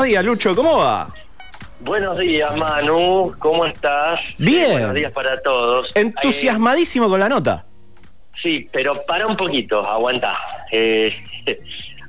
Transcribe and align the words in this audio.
Buenos 0.00 0.12
días, 0.12 0.24
Lucho, 0.24 0.56
¿cómo 0.56 0.78
va? 0.78 1.08
Buenos 1.80 2.18
días, 2.18 2.56
Manu. 2.56 3.34
¿Cómo 3.38 3.66
estás? 3.66 4.18
Bien. 4.38 4.72
buenos 4.72 4.94
días 4.94 5.12
para 5.12 5.42
todos. 5.42 5.92
Entusiasmadísimo 5.94 7.06
con 7.10 7.20
la 7.20 7.28
nota. 7.28 7.66
Eh, 7.66 8.40
sí, 8.42 8.68
pero 8.72 8.96
para 9.06 9.26
un 9.26 9.36
poquito, 9.36 9.86
aguanta. 9.86 10.38
Eh, 10.72 11.12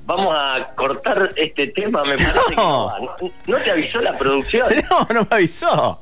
vamos 0.05 0.33
a 0.39 0.73
cortar 0.73 1.33
este 1.35 1.67
tema, 1.67 2.05
me 2.05 2.13
parece 2.15 2.39
que 2.47 2.55
no, 2.55 2.85
va. 2.85 2.99
¿No, 3.01 3.31
no 3.47 3.57
te 3.57 3.71
avisó 3.71 3.99
la 3.99 4.15
producción? 4.17 4.69
No, 4.89 5.13
no 5.13 5.27
me 5.29 5.35
avisó. 5.35 5.99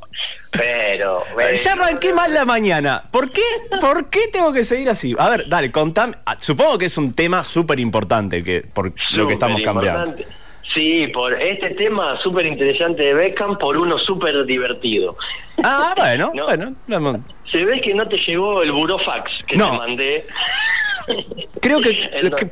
Pero, 0.52 1.24
ya 1.56 1.74
arranqué 1.74 2.14
mal 2.14 2.32
la 2.32 2.46
mañana. 2.46 3.04
¿Por 3.10 3.32
qué? 3.32 3.42
¿Por 3.82 4.12
qué 4.12 4.28
tengo 4.32 4.54
que 4.54 4.64
seguir 4.64 4.92
así? 4.92 5.16
A 5.18 5.28
ver, 5.28 5.50
dale, 5.50 5.72
contame. 5.72 6.18
Ah, 6.28 6.38
Supongo 6.40 6.78
que 6.78 6.86
es 6.86 6.98
un 7.00 7.14
tema 7.14 7.44
súper 7.44 7.80
importante 7.80 8.44
que, 8.44 8.62
por 8.62 8.94
lo 9.14 9.26
que 9.26 9.34
estamos 9.34 9.60
cambiando. 9.64 10.06
Superimportante. 10.06 10.39
Sí, 10.74 11.08
por 11.08 11.34
este 11.42 11.72
tema 11.72 12.20
súper 12.22 12.46
interesante 12.46 13.04
de 13.04 13.14
Beckham, 13.14 13.58
por 13.58 13.76
uno 13.78 13.98
súper 13.98 14.46
divertido. 14.46 15.16
Ah, 15.64 15.94
bueno, 15.98 16.32
No. 16.36 16.46
bueno. 16.46 16.74
vamos. 16.88 17.18
Se 17.52 17.66
ve 17.66 17.82
que 17.82 17.94
no 17.96 18.08
te 18.08 18.18
llegó 18.18 18.62
el 18.62 18.72
burofax 18.72 19.32
que 19.48 19.58
No. 19.58 19.72
te 19.72 19.78
mandé. 19.78 20.26
Creo 21.62 21.80
que, 21.82 22.10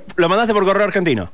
lo 0.16 0.30
mandaste 0.30 0.54
por 0.54 0.66
correo 0.66 0.86
argentino. 0.86 1.32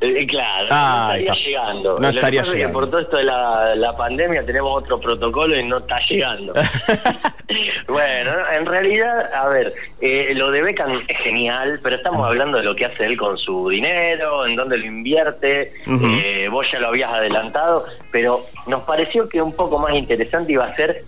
Eh, 0.00 0.26
claro, 0.26 0.66
Ah, 0.70 1.12
no 1.12 1.14
estaría 1.16 1.32
está. 1.32 1.44
llegando. 1.44 2.00
No 2.00 2.08
estaría 2.08 2.40
es 2.42 2.48
que 2.50 2.56
llegando. 2.56 2.78
por 2.80 2.90
todo 2.90 3.00
esto 3.00 3.16
de 3.16 3.24
la, 3.24 3.74
la 3.76 3.96
pandemia 3.96 4.44
tenemos 4.44 4.82
otro 4.82 5.00
protocolo 5.00 5.56
y 5.56 5.62
no 5.62 5.78
está 5.78 5.98
llegando. 6.00 6.52
bueno, 7.88 8.32
en 8.52 8.66
realidad, 8.66 9.32
a 9.34 9.48
ver, 9.48 9.72
eh, 10.00 10.32
lo 10.34 10.50
de 10.50 10.62
Beckham 10.62 11.02
es 11.08 11.16
genial, 11.18 11.78
pero 11.82 11.96
estamos 11.96 12.26
hablando 12.26 12.58
de 12.58 12.64
lo 12.64 12.74
que 12.74 12.86
hace 12.86 13.04
él 13.06 13.16
con 13.16 13.38
su 13.38 13.68
dinero, 13.68 14.46
en 14.46 14.56
dónde 14.56 14.78
lo 14.78 14.86
invierte. 14.86 15.72
Eh, 15.86 16.48
vos 16.50 16.66
ya 16.70 16.80
lo 16.80 16.88
habías 16.88 17.12
adelantado, 17.12 17.84
pero 18.10 18.40
nos 18.66 18.82
pareció 18.82 19.28
que 19.28 19.40
un 19.40 19.54
poco 19.54 19.78
más 19.78 19.94
interesante 19.94 20.52
iba 20.52 20.64
a 20.64 20.74
ser 20.74 21.04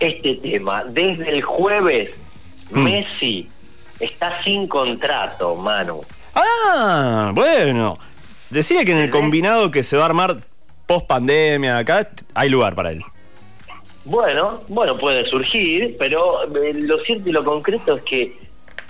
este 0.00 0.36
tema. 0.36 0.84
Desde 0.84 1.30
el 1.30 1.42
jueves, 1.42 2.10
Mm. 2.72 2.84
Messi 2.84 3.48
está 4.00 4.42
sin 4.42 4.66
contrato, 4.66 5.54
Manu. 5.56 6.00
Ah, 6.34 7.30
bueno. 7.34 7.98
Decía 8.50 8.84
que 8.84 8.92
en 8.92 8.98
el 8.98 9.10
combinado 9.10 9.70
que 9.70 9.82
se 9.82 9.96
va 9.96 10.04
a 10.04 10.06
armar 10.06 10.36
post 10.86 11.06
pandemia 11.06 11.78
acá 11.78 12.08
hay 12.34 12.48
lugar 12.48 12.74
para 12.74 12.92
él. 12.92 13.02
Bueno, 14.04 14.60
bueno, 14.68 14.98
puede 14.98 15.24
surgir, 15.26 15.96
pero 15.98 16.42
eh, 16.44 16.72
lo 16.74 16.98
cierto 17.00 17.28
y 17.28 17.32
lo 17.32 17.44
concreto 17.44 17.96
es 17.96 18.02
que 18.02 18.38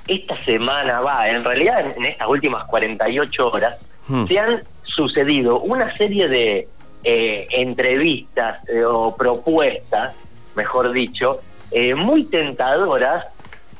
esta 0.08 0.36
semana 0.44 1.00
va, 1.00 1.28
en 1.28 1.44
realidad 1.44 1.94
en, 1.96 2.04
estas 2.04 2.28
últimas 2.28 2.66
48 2.66 3.48
horas, 3.48 3.76
Hmm. 4.08 4.26
se 4.26 4.38
han 4.38 4.62
sucedido 4.82 5.60
una 5.60 5.96
serie 5.96 6.28
de 6.28 6.68
eh, 7.04 7.46
entrevistas 7.50 8.60
eh, 8.68 8.84
o 8.84 9.16
propuestas, 9.16 10.14
mejor 10.56 10.92
dicho, 10.92 11.40
eh, 11.70 11.94
muy 11.94 12.24
tentadoras 12.24 13.26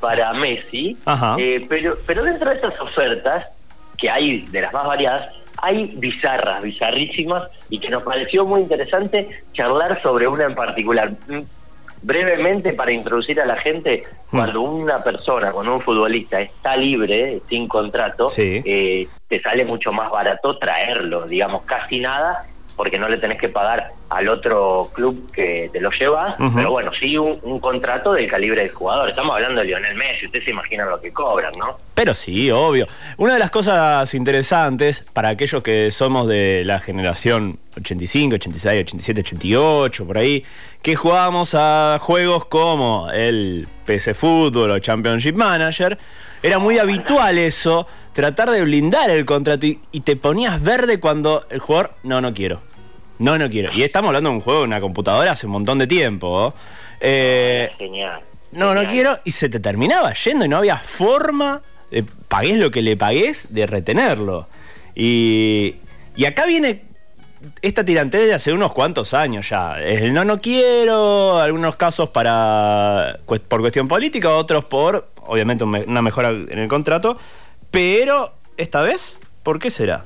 para 0.00 0.32
Messi, 0.32 0.96
eh, 1.38 1.66
pero, 1.68 1.96
pero 2.06 2.24
dentro 2.24 2.50
de 2.50 2.56
esas 2.56 2.78
ofertas, 2.80 3.48
que 3.98 4.10
hay 4.10 4.40
de 4.46 4.62
las 4.62 4.72
más 4.72 4.86
variadas, 4.86 5.34
hay 5.60 5.94
bizarras, 5.96 6.62
bizarrísimas, 6.62 7.48
y 7.68 7.78
que 7.78 7.88
nos 7.90 8.02
pareció 8.02 8.44
muy 8.46 8.60
interesante 8.62 9.42
charlar 9.52 10.00
sobre 10.02 10.26
una 10.28 10.44
en 10.44 10.54
particular. 10.54 11.12
Mm, 11.28 11.40
Brevemente, 12.04 12.72
para 12.72 12.90
introducir 12.90 13.40
a 13.40 13.46
la 13.46 13.54
gente, 13.58 14.02
Hmm. 14.32 14.36
cuando 14.38 14.60
una 14.62 15.04
persona, 15.04 15.52
cuando 15.52 15.74
un 15.74 15.80
futbolista 15.80 16.40
está 16.40 16.76
libre, 16.76 17.40
sin 17.48 17.68
contrato, 17.68 18.28
Sí. 18.28 18.60
eh, 18.64 19.06
te 19.28 19.40
sale 19.40 19.64
mucho 19.64 19.92
más 19.92 20.10
barato 20.10 20.58
traerlo, 20.58 21.26
digamos, 21.26 21.62
casi 21.62 22.00
nada, 22.00 22.42
porque 22.76 22.98
no 22.98 23.08
le 23.08 23.18
tenés 23.18 23.38
que 23.40 23.48
pagar 23.48 23.92
al 24.10 24.28
otro 24.28 24.88
club 24.92 25.30
que 25.32 25.70
te 25.72 25.80
lo 25.80 25.90
llevas, 25.90 26.38
Ujú. 26.38 26.52
pero 26.54 26.70
bueno, 26.70 26.90
sí 26.98 27.16
un, 27.16 27.38
un 27.42 27.60
contrato 27.60 28.12
del 28.12 28.30
calibre 28.30 28.62
del 28.62 28.70
jugador. 28.72 29.10
Estamos 29.10 29.34
hablando 29.34 29.60
de 29.60 29.66
Lionel 29.68 29.94
Messi, 29.96 30.26
ustedes 30.26 30.44
se 30.44 30.50
imaginan 30.50 30.90
lo 30.90 31.00
que 31.00 31.12
cobran, 31.12 31.52
¿no? 31.58 31.78
Pero 31.94 32.14
sí, 32.14 32.50
obvio. 32.50 32.86
Una 33.18 33.34
de 33.34 33.38
las 33.38 33.50
cosas 33.50 34.12
interesantes 34.14 35.06
para 35.12 35.30
aquellos 35.30 35.62
que 35.62 35.90
somos 35.90 36.26
de 36.28 36.62
la 36.64 36.78
generación 36.80 37.58
85, 37.78 38.34
86, 38.36 38.80
87, 38.84 39.20
88, 39.20 40.06
por 40.06 40.18
ahí, 40.18 40.44
que 40.82 40.94
jugábamos 40.96 41.54
a 41.54 41.98
juegos 42.00 42.44
como 42.46 43.10
el 43.12 43.66
PC 43.84 44.14
Fútbol 44.14 44.70
o 44.70 44.78
Championship 44.78 45.34
Manager, 45.34 45.98
era 46.42 46.58
muy 46.58 46.78
habitual 46.78 47.38
eso, 47.38 47.86
tratar 48.12 48.50
de 48.50 48.62
blindar 48.62 49.10
el 49.10 49.24
contrato 49.24 49.66
y, 49.66 49.80
y 49.92 50.00
te 50.00 50.16
ponías 50.16 50.62
verde 50.62 51.00
cuando 51.00 51.46
el 51.50 51.60
jugador, 51.60 51.94
no, 52.02 52.20
no 52.20 52.32
quiero. 52.34 52.60
No, 53.18 53.38
no 53.38 53.48
quiero. 53.48 53.72
Y 53.72 53.84
estamos 53.84 54.08
hablando 54.08 54.30
de 54.30 54.36
un 54.36 54.40
juego 54.42 54.60
de 54.60 54.66
una 54.66 54.80
computadora 54.80 55.30
hace 55.30 55.46
un 55.46 55.52
montón 55.52 55.78
de 55.78 55.86
tiempo. 55.86 56.52
¿no? 56.56 56.60
Eh, 57.00 57.70
Genial. 57.78 58.20
no, 58.50 58.74
no 58.74 58.84
quiero. 58.86 59.16
Y 59.24 59.30
se 59.30 59.48
te 59.48 59.60
terminaba 59.60 60.12
yendo 60.14 60.44
y 60.44 60.48
no 60.48 60.56
había 60.56 60.76
forma, 60.76 61.62
de, 61.90 62.02
pagués 62.02 62.58
lo 62.58 62.72
que 62.72 62.82
le 62.82 62.96
pagués, 62.96 63.54
de 63.54 63.66
retenerlo. 63.66 64.48
Y, 64.96 65.76
y 66.16 66.24
acá 66.24 66.46
viene 66.46 66.82
esta 67.60 67.84
tirantez 67.84 68.26
de 68.26 68.34
hace 68.34 68.52
unos 68.52 68.72
cuantos 68.72 69.14
años 69.14 69.48
ya. 69.48 69.80
El 69.80 70.12
no, 70.14 70.24
no 70.24 70.38
quiero, 70.40 71.38
algunos 71.38 71.76
casos 71.76 72.08
para 72.10 73.18
por 73.26 73.60
cuestión 73.60 73.88
política, 73.88 74.30
otros 74.30 74.64
por, 74.64 75.08
obviamente, 75.26 75.64
un 75.64 75.70
me- 75.70 75.84
una 75.84 76.02
mejora 76.02 76.30
en 76.30 76.58
el 76.58 76.68
contrato. 76.68 77.16
Pero, 77.70 78.32
esta 78.56 78.82
vez, 78.82 79.18
¿por 79.42 79.58
qué 79.58 79.70
será? 79.70 80.02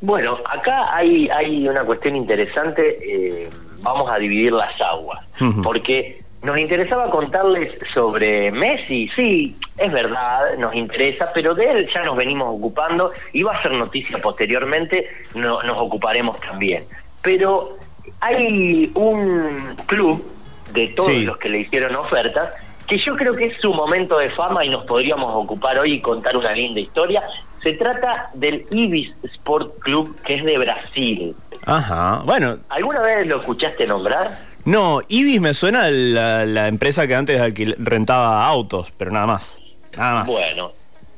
Bueno, 0.00 0.38
acá 0.50 0.94
hay, 0.94 1.28
hay 1.30 1.66
una 1.68 1.82
cuestión 1.84 2.16
interesante, 2.16 2.98
eh, 3.02 3.48
vamos 3.80 4.10
a 4.10 4.18
dividir 4.18 4.52
las 4.52 4.78
aguas, 4.80 5.24
porque 5.62 6.22
nos 6.42 6.58
interesaba 6.58 7.10
contarles 7.10 7.78
sobre 7.92 8.50
Messi, 8.52 9.08
sí, 9.16 9.56
es 9.76 9.92
verdad, 9.92 10.56
nos 10.58 10.74
interesa, 10.74 11.30
pero 11.34 11.54
de 11.54 11.64
él 11.70 11.88
ya 11.92 12.04
nos 12.04 12.16
venimos 12.16 12.48
ocupando 12.50 13.10
y 13.32 13.42
va 13.42 13.54
a 13.56 13.62
ser 13.62 13.72
noticia 13.72 14.18
posteriormente, 14.18 15.08
no- 15.34 15.62
nos 15.62 15.76
ocuparemos 15.78 16.38
también. 16.40 16.84
Pero 17.22 17.76
hay 18.20 18.90
un 18.94 19.76
club 19.86 20.24
de 20.72 20.88
todos 20.88 21.10
Sí. 21.10 21.24
los 21.24 21.38
que 21.38 21.48
le 21.48 21.60
hicieron 21.60 21.96
ofertas 21.96 22.50
que 22.86 22.98
yo 22.98 23.16
creo 23.16 23.34
que 23.34 23.46
es 23.46 23.60
su 23.60 23.72
momento 23.74 24.16
de 24.18 24.30
fama 24.30 24.64
y 24.64 24.68
nos 24.68 24.84
podríamos 24.84 25.34
ocupar 25.36 25.76
hoy 25.78 25.94
y 25.94 26.00
contar 26.00 26.36
una 26.36 26.52
linda 26.52 26.78
historia. 26.80 27.22
Se 27.62 27.72
trata 27.72 28.30
del 28.34 28.64
Ibis 28.70 29.12
Sport 29.24 29.80
Club, 29.80 30.14
que 30.22 30.34
es 30.34 30.44
de 30.44 30.56
Brasil. 30.58 31.34
Ajá, 31.64 32.22
bueno, 32.24 32.58
¿Alguna 32.68 33.00
vez 33.00 33.26
lo 33.26 33.40
escuchaste 33.40 33.88
nombrar? 33.88 34.38
No, 34.66 35.00
Ibis 35.08 35.40
me 35.40 35.54
suena 35.54 35.84
a 35.84 35.90
la, 35.90 36.44
la 36.46 36.68
empresa 36.68 37.06
que 37.06 37.14
antes 37.14 37.40
alquil- 37.40 37.74
rentaba 37.78 38.46
autos, 38.46 38.92
pero 38.96 39.10
nada 39.10 39.26
más. 39.26 39.56
Nada 39.96 40.14
más. 40.16 40.26
Bueno, 40.26 40.72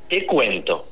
te 0.07 0.25
cuento. 0.25 0.85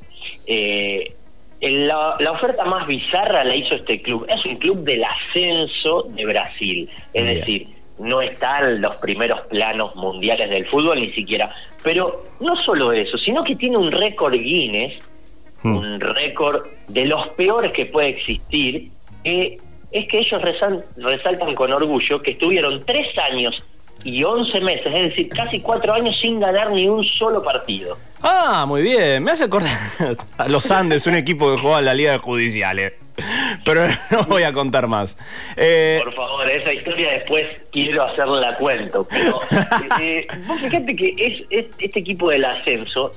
Eh, 0.46 1.14
la, 1.60 2.16
la 2.20 2.32
oferta 2.32 2.64
más 2.64 2.86
bizarra 2.86 3.42
la 3.44 3.54
hizo 3.56 3.74
este 3.74 4.00
club. 4.00 4.26
Es 4.28 4.44
un 4.44 4.56
club 4.56 4.84
del 4.84 5.02
ascenso 5.04 6.02
de 6.10 6.26
Brasil. 6.26 6.88
Es 7.14 7.22
Bien. 7.24 7.38
decir, 7.38 7.68
no 7.98 8.20
está 8.22 8.60
en 8.60 8.80
los 8.80 8.94
primeros 8.96 9.40
planos 9.48 9.96
mundiales 9.96 10.50
del 10.50 10.66
fútbol 10.66 11.00
ni 11.00 11.10
siquiera. 11.12 11.50
Pero 11.82 12.22
no 12.40 12.54
solo 12.56 12.92
eso, 12.92 13.18
sino 13.18 13.42
que 13.42 13.56
tiene 13.56 13.76
un 13.76 13.90
récord 13.90 14.34
Guinness, 14.34 14.94
Hmm. 15.60 15.76
un 15.76 16.00
récord 16.00 16.66
de 16.86 17.06
los 17.06 17.28
peores 17.30 17.72
que 17.72 17.86
puede 17.86 18.08
existir. 18.10 18.90
que 19.24 19.58
es 19.90 20.06
que 20.08 20.18
ellos 20.18 20.40
resal- 20.42 20.84
resaltan 20.96 21.54
con 21.54 21.72
orgullo 21.72 22.20
que 22.22 22.32
estuvieron 22.32 22.82
tres 22.84 23.06
años 23.30 23.62
y 24.04 24.22
once 24.22 24.60
meses, 24.60 24.86
es 24.94 25.08
decir, 25.10 25.28
casi 25.28 25.60
cuatro 25.60 25.92
años 25.92 26.16
sin 26.20 26.38
ganar 26.38 26.72
ni 26.72 26.86
un 26.86 27.02
solo 27.02 27.42
partido. 27.42 27.96
Ah, 28.22 28.64
muy 28.66 28.82
bien. 28.82 29.22
Me 29.24 29.32
hace 29.32 29.44
acordar 29.44 29.70
a 30.38 30.48
los 30.48 30.70
Andes, 30.70 31.06
un 31.06 31.14
equipo 31.16 31.52
que 31.54 31.60
juega 31.60 31.80
en 31.80 31.84
la 31.84 31.94
Liga 31.94 32.12
de 32.12 32.18
Judiciales. 32.18 32.92
Pero 33.64 33.82
no 34.12 34.22
voy 34.24 34.44
a 34.44 34.52
contar 34.52 34.86
más. 34.86 35.16
Eh, 35.56 36.00
Por 36.04 36.14
favor, 36.14 36.48
esa 36.48 36.72
historia 36.72 37.10
después 37.10 37.48
quiero 37.72 38.04
hacerla 38.04 38.40
la 38.40 38.56
cuento. 38.56 39.06
Pero 39.10 39.40
eh, 40.00 40.26
vos 40.46 40.60
que 40.60 41.14
es, 41.18 41.42
es- 41.50 41.74
este 41.80 41.98
equipo 41.98 42.30
del 42.30 42.44
ascenso 42.44 43.10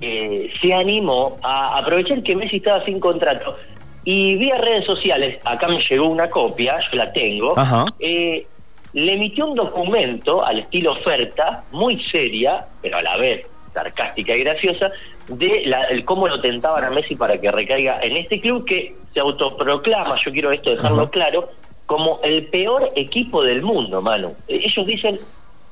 eh, 0.00 0.50
se 0.62 0.72
animó 0.72 1.38
a 1.44 1.76
aprovechar 1.78 2.22
que 2.22 2.34
Messi 2.34 2.56
estaba 2.56 2.82
sin 2.86 2.98
contrato 2.98 3.56
y 4.04 4.34
vía 4.36 4.58
redes 4.58 4.84
sociales, 4.84 5.38
acá 5.44 5.68
me 5.68 5.80
llegó 5.80 6.06
una 6.06 6.28
copia, 6.28 6.78
yo 6.90 6.96
la 6.98 7.12
tengo, 7.12 7.54
eh, 8.00 8.46
le 8.94 9.12
emitió 9.12 9.46
un 9.46 9.54
documento 9.56 10.44
al 10.44 10.58
estilo 10.60 10.92
oferta, 10.92 11.64
muy 11.72 11.98
seria, 12.04 12.66
pero 12.82 12.98
a 12.98 13.02
la 13.02 13.16
vez 13.16 13.46
sarcástica 13.72 14.36
y 14.36 14.40
graciosa, 14.40 14.90
de 15.28 15.62
la- 15.66 15.84
el 15.84 16.04
cómo 16.04 16.26
lo 16.28 16.40
tentaban 16.40 16.84
a 16.84 16.90
Messi 16.90 17.14
para 17.16 17.40
que 17.40 17.50
recaiga 17.50 18.00
en 18.02 18.16
este 18.16 18.40
club 18.40 18.64
que 18.66 18.94
se 19.14 19.20
autoproclama, 19.20 20.16
yo 20.24 20.32
quiero 20.32 20.50
esto 20.50 20.70
dejarlo 20.70 21.02
Ajá. 21.02 21.10
claro, 21.10 21.48
como 21.86 22.20
el 22.22 22.46
peor 22.46 22.90
equipo 22.96 23.42
del 23.42 23.62
mundo, 23.62 24.02
Manu. 24.02 24.34
Ellos 24.48 24.84
dicen, 24.86 25.18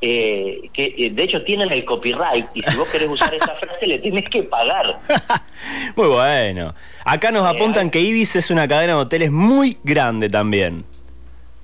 eh, 0.03 0.71
que 0.73 0.95
eh, 0.97 1.11
de 1.11 1.23
hecho 1.23 1.43
tienen 1.43 1.71
el 1.73 1.85
copyright 1.85 2.47
y 2.55 2.63
si 2.63 2.77
vos 2.77 2.89
querés 2.89 3.09
usar 3.09 3.35
esa 3.35 3.55
frase 3.61 3.87
le 3.87 3.99
tienes 3.99 4.29
que 4.29 4.43
pagar. 4.43 4.99
muy 5.97 6.09
bueno. 6.09 6.75
Acá 7.05 7.31
nos 7.31 7.47
apuntan 7.47 7.91
que 7.91 8.01
Ibis 8.01 8.37
es 8.37 8.51
una 8.51 8.67
cadena 8.67 8.95
de 8.95 9.01
hoteles 9.01 9.31
muy 9.31 9.79
grande 9.85 10.29
también. 10.29 10.85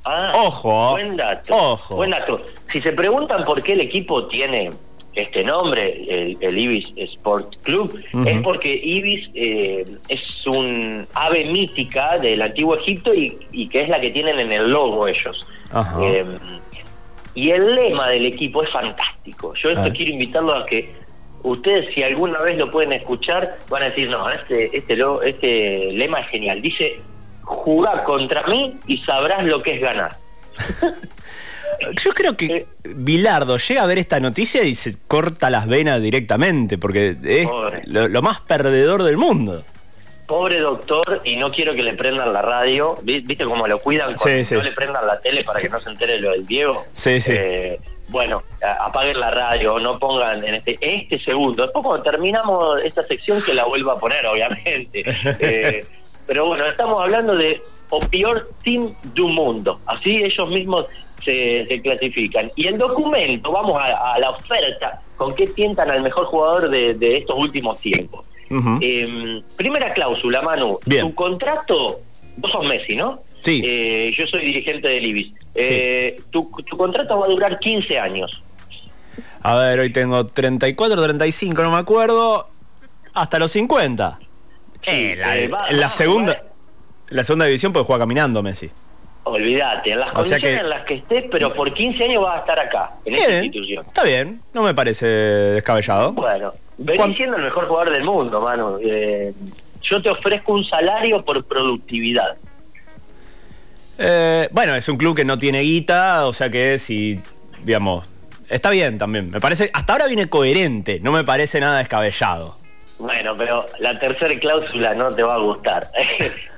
Ah, 0.04 0.32
Ojo. 0.36 0.92
Buen 0.92 1.16
dato. 1.16 1.56
Ojo. 1.56 1.96
Buen 1.96 2.10
dato. 2.10 2.42
Si 2.72 2.80
se 2.80 2.92
preguntan 2.92 3.44
por 3.44 3.62
qué 3.62 3.72
el 3.72 3.80
equipo 3.80 4.26
tiene 4.26 4.70
este 5.14 5.42
nombre, 5.42 6.36
el, 6.38 6.58
Ibis 6.58 6.88
Sport 6.94 7.56
Club, 7.62 7.98
es 8.26 8.42
porque 8.42 8.72
Ibis 8.74 9.30
eh, 9.34 9.84
es 10.08 10.46
un 10.46 11.06
ave 11.14 11.46
mítica 11.46 12.18
del 12.18 12.42
antiguo 12.42 12.76
Egipto 12.76 13.14
y, 13.14 13.68
que 13.68 13.80
es 13.80 13.88
la 13.88 13.98
que 13.98 14.10
tienen 14.10 14.38
en 14.38 14.52
el 14.52 14.70
logo 14.70 15.08
ellos. 15.08 15.46
Eh, 16.02 16.24
y 17.36 17.50
el 17.50 17.74
lema 17.74 18.08
del 18.08 18.26
equipo 18.26 18.62
es 18.64 18.70
fantástico. 18.70 19.54
Yo 19.54 19.68
esto 19.68 19.92
quiero 19.94 20.12
invitarlos 20.12 20.62
a 20.62 20.66
que 20.66 20.92
ustedes, 21.42 21.94
si 21.94 22.02
alguna 22.02 22.40
vez 22.40 22.56
lo 22.56 22.70
pueden 22.70 22.94
escuchar, 22.94 23.58
van 23.68 23.82
a 23.82 23.90
decir, 23.90 24.08
no, 24.08 24.28
este, 24.30 24.76
este, 24.76 24.98
este 25.24 25.92
lema 25.92 26.20
es 26.20 26.28
genial. 26.28 26.62
Dice, 26.62 26.98
jugar 27.42 28.04
contra 28.04 28.44
mí 28.46 28.74
y 28.86 28.98
sabrás 29.02 29.44
lo 29.44 29.62
que 29.62 29.74
es 29.74 29.80
ganar. 29.82 30.16
Yo 32.02 32.12
creo 32.12 32.36
que 32.36 32.46
eh. 32.46 32.66
Bilardo 32.84 33.58
llega 33.58 33.82
a 33.82 33.86
ver 33.86 33.98
esta 33.98 34.18
noticia 34.18 34.64
y 34.64 34.74
se 34.74 34.94
corta 35.06 35.50
las 35.50 35.66
venas 35.66 36.00
directamente, 36.00 36.78
porque 36.78 37.16
es 37.22 37.48
lo, 37.86 38.22
más 38.22 38.40
perdedor 38.40 39.02
del 39.02 39.18
mundo. 39.18 39.62
Pobre 40.26 40.61
doctor, 40.61 41.20
y 41.25 41.37
no 41.37 41.50
quiero 41.50 41.75
que 41.75 41.82
le 41.82 41.94
prendan 41.94 42.32
la 42.32 42.43
radio. 42.43 42.99
¿Viste 43.02 43.44
cómo 43.44 43.67
lo 43.67 43.78
cuidan? 43.78 44.14
Cuando 44.14 44.56
no 44.56 44.62
le 44.62 44.73
prendan 44.73 45.06
la 45.06 45.20
tele 45.20 45.44
para 45.44 45.61
que 45.61 45.69
no 45.69 45.81
se 45.81 45.90
entere 45.90 46.19
lo 46.19 46.32
del 46.32 46.46
Diego. 46.46 46.84
Sí, 46.94 47.20
sí. 47.20 47.32
Eh, 47.34 47.81
bueno, 48.08 48.43
apaguen 48.81 49.19
la 49.19 49.31
radio, 49.31 49.78
no 49.81 49.99
pongan 49.99 50.44
en 50.44 50.56
este, 50.56 50.78
este 50.81 51.19
segundo. 51.20 51.64
Después 51.64 51.84
cuando 51.84 52.02
terminamos 52.02 52.81
esta 52.84 53.02
sección 53.02 53.43
que 53.43 53.55
la 53.55 53.64
vuelva 53.64 53.94
a 53.94 53.99
poner, 53.99 54.26
obviamente. 54.26 55.05
Eh, 55.38 55.84
pero 56.26 56.46
bueno, 56.46 56.67
estamos 56.67 57.00
hablando 57.00 57.37
de 57.37 57.62
o 57.90 58.00
peor 58.00 58.49
team 58.64 58.94
del 59.14 59.26
mundo. 59.26 59.81
Así 59.87 60.23
ellos 60.23 60.49
mismos 60.49 60.87
se, 61.25 61.81
clasifican. 61.82 62.50
Y 62.56 62.67
el 62.67 62.78
documento, 62.78 63.52
vamos 63.52 63.81
a, 63.81 64.19
la 64.19 64.31
oferta, 64.31 65.00
con 65.17 65.34
qué 65.34 65.46
tientan 65.49 65.90
al 65.90 66.02
mejor 66.02 66.26
jugador 66.26 66.70
de, 66.70 67.17
estos 67.17 67.37
últimos 67.37 67.78
tiempos. 67.81 68.25
Em, 68.50 69.43
primera 69.56 69.93
cláusula, 69.93 70.43
Manu. 70.43 70.78
Tu 70.84 71.14
contrato, 71.14 72.00
vos 72.37 72.50
sos 72.50 72.66
Messi, 72.66 72.96
¿no? 72.96 73.20
Sí. 73.43 73.62
Eh, 73.64 74.12
yo 74.16 74.26
soy 74.26 74.44
dirigente 74.44 74.88
del 74.88 75.06
Ibis. 75.06 75.32
Eh, 75.54 76.20
tu, 76.31 76.50
contrato 76.50 77.19
va 77.19 77.26
a 77.26 77.28
durar 77.28 77.58
15 77.58 77.98
años. 77.98 78.43
A 79.43 79.54
ver, 79.56 79.81
hoy 79.81 79.90
tengo 79.90 80.26
34, 80.26 81.02
35, 81.02 81.62
no 81.62 81.70
me 81.70 81.78
acuerdo. 81.78 82.48
Hasta 83.14 83.38
los 83.38 83.52
50. 83.52 84.19
Eh, 84.82 85.49
la, 85.70 85.88
segunda, 85.88 86.42
la 87.08 87.25
segunda 87.25 87.46
división 87.46 87.72
puede 87.72 87.84
jugar 87.84 88.00
caminando 88.00 88.42
Messi. 88.42 88.70
Olvídate, 89.25 89.90
en 89.90 90.00
las 90.00 90.12
condiciones 90.12 90.60
en 90.60 90.69
las 90.69 90.84
que 90.84 90.94
estés, 90.94 91.25
pero 91.31 91.52
por 91.52 91.72
15 91.72 92.04
años 92.04 92.22
vas 92.22 92.37
a 92.37 92.40
estar 92.40 92.60
acá, 92.60 92.90
en 93.04 93.14
esta 93.14 93.44
institución. 93.44 93.84
Está 93.84 94.04
bien, 94.04 94.40
no 94.52 94.62
me 94.62 94.72
parece 94.72 95.06
descabellado. 95.06 96.12
Bueno, 96.12 96.52
venís 96.78 97.17
siendo 97.17 97.37
el 97.37 97.44
mejor 97.44 97.67
jugador 97.67 97.93
del 97.93 98.05
mundo, 98.05 98.40
mano. 98.40 98.78
Eh, 98.82 99.32
yo 99.82 100.00
te 100.00 100.11
ofrezco 100.11 100.52
un 100.52 100.64
salario 100.64 101.25
por 101.25 101.44
productividad. 101.44 102.37
Eh, 103.99 104.49
bueno, 104.52 104.75
es 104.75 104.88
un 104.88 104.96
club 104.96 105.17
que 105.17 105.25
no 105.25 105.38
tiene 105.38 105.61
guita, 105.61 106.26
o 106.26 106.32
sea 106.32 106.50
que 106.50 106.78
si, 106.78 107.19
digamos, 107.62 108.08
está 108.49 108.70
bien 108.70 108.99
también. 108.99 109.31
Me 109.31 109.40
parece, 109.40 109.70
hasta 109.73 109.93
ahora 109.93 110.06
viene 110.06 110.28
coherente, 110.28 111.00
no 111.00 111.12
me 111.12 111.25
parece 111.25 111.61
nada 111.61 111.78
descabellado. 111.78 112.56
Bueno, 112.99 113.37
pero 113.37 113.67
la 113.78 113.99
tercera 113.99 114.38
cláusula 114.38 114.94
no 114.94 115.12
te 115.12 115.23
va 115.23 115.34
a 115.34 115.38
gustar. 115.38 115.90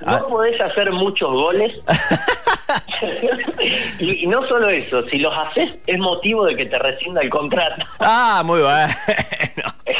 no 0.01 0.11
ah. 0.11 0.25
podés 0.27 0.59
hacer 0.61 0.91
muchos 0.91 1.33
goles. 1.33 1.73
y, 3.99 4.25
no 4.25 4.45
solo 4.47 4.69
eso, 4.69 5.01
si 5.03 5.19
los 5.19 5.33
haces 5.35 5.75
es 5.85 5.97
motivo 5.97 6.45
de 6.45 6.55
que 6.55 6.65
te 6.65 6.79
rescinda 6.79 7.21
el 7.21 7.29
contrato. 7.29 7.85
ah, 7.99 8.41
muy 8.45 8.61
bueno. 8.61 8.93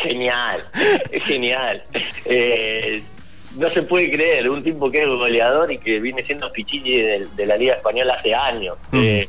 Genial, 0.01 0.65
es 1.11 1.23
genial. 1.23 1.83
Eh, 2.25 3.01
no 3.55 3.69
se 3.71 3.83
puede 3.83 4.11
creer, 4.11 4.49
un 4.49 4.63
tipo 4.63 4.91
que 4.91 5.01
es 5.01 5.07
goleador 5.07 5.71
y 5.71 5.77
que 5.77 5.99
viene 5.99 6.23
siendo 6.23 6.51
pichichi 6.51 7.01
de, 7.01 7.45
la 7.45 7.57
Liga 7.57 7.75
Española 7.75 8.15
hace 8.19 8.33
años. 8.33 8.77
Eh, 8.93 9.27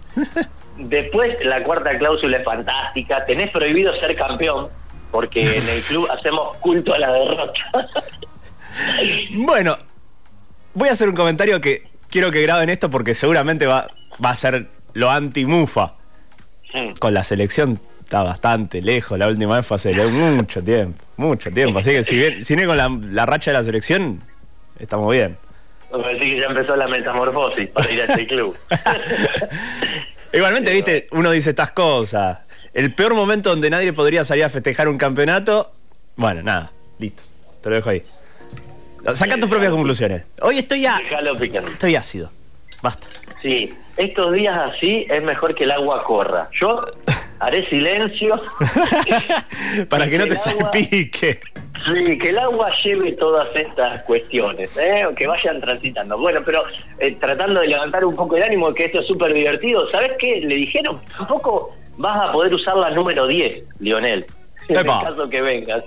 después, 0.77 1.43
la 1.45 1.63
cuarta 1.63 1.97
cláusula 1.99 2.39
es 2.39 2.45
fantástica. 2.45 3.25
Tenés 3.25 3.51
prohibido 3.51 3.99
ser 3.99 4.15
campeón 4.17 4.69
porque 5.11 5.41
en 5.43 5.69
el 5.69 5.83
club 5.83 6.09
hacemos 6.11 6.57
culto 6.59 6.95
a 6.95 6.99
la 6.99 7.13
derrota. 7.13 7.53
bueno, 9.31 9.77
voy 10.75 10.89
a 10.89 10.93
hacer 10.93 11.09
un 11.09 11.17
comentario 11.17 11.61
que 11.61 11.85
quiero 12.11 12.31
que 12.31 12.43
graben 12.43 12.69
esto 12.69 12.91
porque 12.91 13.15
seguramente 13.15 13.67
va, 13.67 13.89
va 14.25 14.31
a 14.31 14.37
ser 14.37 14.69
lo 14.93 15.11
anti-mufa. 15.11 15.95
Con 17.01 17.15
la 17.15 17.25
selección 17.25 17.81
está 18.11 18.25
bastante 18.25 18.83
lejos, 18.83 19.17
la 19.17 19.29
última 19.29 19.55
vez 19.55 19.65
fue 19.65 19.77
hace 19.77 19.95
mucho 20.09 20.61
tiempo, 20.65 21.05
mucho 21.17 21.49
tiempo. 21.53 21.79
Así 21.79 21.93
que 21.93 22.03
si, 22.03 22.17
bien, 22.17 22.45
si 22.45 22.57
viene 22.57 22.67
con 22.67 23.15
la, 23.15 23.25
racha 23.25 23.53
de 23.53 23.59
la 23.59 23.63
selección, 23.63 24.21
estamos 24.81 25.13
bien. 25.13 25.39
Así 25.93 26.19
que 26.19 26.41
ya 26.41 26.47
empezó 26.47 26.75
la 26.75 26.89
metamorfosis 26.89 27.69
para 27.69 27.89
ir 27.89 28.01
a 28.01 28.05
ese 28.07 28.27
club. 28.27 28.57
Igualmente, 30.33 30.73
viste, 30.73 31.07
uno 31.13 31.31
dice 31.31 31.51
estas 31.51 31.71
cosas 31.71 32.39
el 32.75 32.93
peor 32.95 33.15
momento 33.15 33.51
donde 33.51 33.71
nadie 33.71 33.93
podría 33.93 34.25
salir 34.25 34.43
a 34.43 34.49
festejar 34.49 34.89
un 34.89 34.99
campeonato. 34.99 35.71
Bueno, 36.17 36.43
nada, 36.43 36.73
listo. 36.99 37.23
Te 37.63 37.71
lo 37.71 37.77
dejo 37.77 37.91
ahí. 37.91 38.03
Saca 39.15 39.39
tus 39.39 39.49
propias 39.49 39.71
conclusiones. 39.71 40.25
Hoy 40.43 40.59
estoy 40.59 40.83
ya. 40.83 41.01
Estoy 41.73 41.95
ácido. 41.95 42.31
Basta. 42.83 43.07
Sí, 43.41 43.73
estos 43.97 44.33
días 44.35 44.73
así 44.73 45.07
es 45.09 45.23
mejor 45.23 45.55
que 45.55 45.65
el 45.65 45.71
agua 45.71 46.03
corra. 46.05 46.49
Yo 46.53 46.87
haré 47.41 47.69
silencio. 47.69 48.41
Para 49.89 50.09
que, 50.09 50.19
no 50.19 50.27
te 50.27 50.37
salpique. 50.37 51.41
Sí, 51.85 52.19
que 52.19 52.29
el 52.29 52.39
agua 52.39 52.71
lleve 52.85 53.13
todas 53.13 53.55
estas 53.57 54.03
cuestiones, 54.03 54.77
¿eh? 54.77 55.07
que 55.17 55.27
vayan 55.27 55.61
transitando. 55.61 56.19
Bueno, 56.19 56.43
pero 56.45 56.63
eh, 56.99 57.17
tratando 57.19 57.61
de 57.61 57.69
levantar 57.69 58.05
un 58.05 58.15
poco 58.15 58.37
el 58.37 58.43
ánimo, 58.43 58.73
que 58.75 58.85
esto 58.85 59.01
es 59.01 59.07
súper 59.07 59.33
divertido. 59.33 59.91
¿Sabes 59.91 60.13
qué? 60.19 60.41
Le 60.41 60.57
dijeron 60.57 61.01
un 61.19 61.27
poco 61.27 61.75
vas 61.97 62.29
a 62.29 62.33
poder 62.33 62.55
usar 62.55 62.77
la 62.77 62.91
número 62.91 63.27
10, 63.27 63.65
Lionel. 63.81 64.25
En 64.69 64.77
el 64.77 64.85
caso 64.85 65.29
que 65.29 65.43
vengas. 65.43 65.85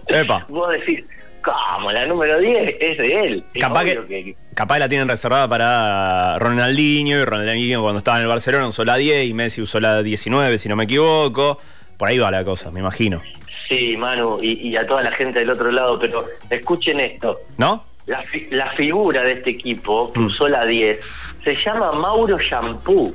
Vos 0.50 0.72
decís, 0.72 1.06
¿cómo? 1.44 1.92
La 1.92 2.06
número 2.06 2.40
10 2.40 2.78
es 2.80 2.98
de 2.98 3.14
él. 3.20 3.44
capaz 3.60 3.84
que, 3.84 4.36
capaz 4.54 4.80
la 4.80 4.90
tienen 4.90 5.08
reservada 5.08 5.48
para 5.48 6.40
Ronaldinho, 6.40 7.20
y 7.20 7.26
Ronaldinho 7.26 7.82
cuando 7.82 8.00
estaba 8.00 8.18
en 8.18 8.24
el 8.24 8.30
Barcelona 8.30 8.68
usó 8.68 8.86
la 8.86 8.96
10 8.96 9.28
y 9.28 9.34
Messi 9.34 9.62
usó 9.62 9.80
la 9.80 10.02
19, 10.02 10.58
si 10.58 10.70
no 10.70 10.76
me 10.76 10.86
equivoco. 10.86 11.60
Por 11.98 12.10
ahí 12.10 12.18
va 12.18 12.32
la 12.32 12.44
cosa, 12.44 12.72
me 12.72 12.80
imagino. 12.80 13.22
Sí, 13.70 13.96
Manu, 13.98 14.40
y, 14.42 14.76
a 14.76 14.86
toda 14.86 15.02
la 15.04 15.12
gente 15.12 15.40
del 15.40 15.50
otro 15.50 15.72
lado, 15.72 15.98
pero 16.00 16.26
escuchen 16.50 17.00
esto. 17.00 17.40
¿No? 17.58 17.86
La, 18.06 18.70
figura 18.72 19.24
de 19.24 19.34
este 19.34 19.52
equipo, 19.52 20.12
que 20.12 20.20
mm. 20.20 20.26
usó 20.26 20.50
la 20.50 20.66
10, 20.66 21.00
se 21.44 21.56
llama 21.56 21.92
Mauro 21.92 22.38
Shampoo. 22.38 23.14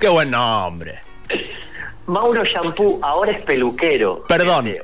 Qué 0.00 0.08
buen 0.08 0.30
nombre. 0.30 0.98
Mauro 2.06 2.42
Shampoo 2.44 2.98
ahora 3.02 3.32
es 3.32 3.42
peluquero. 3.42 4.24
Perdón. 4.26 4.74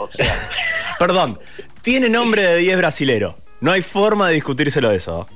Perdón. 0.99 1.39
Tiene 1.85 2.09
nombre 2.09 2.43
de 2.43 2.57
10 2.57 2.79
brasilero. 2.79 3.37
No 3.61 3.71
hay 3.71 3.83
forma 3.83 4.29
de 4.29 4.35
discutírselo 4.35 4.91
eso. 4.91 5.29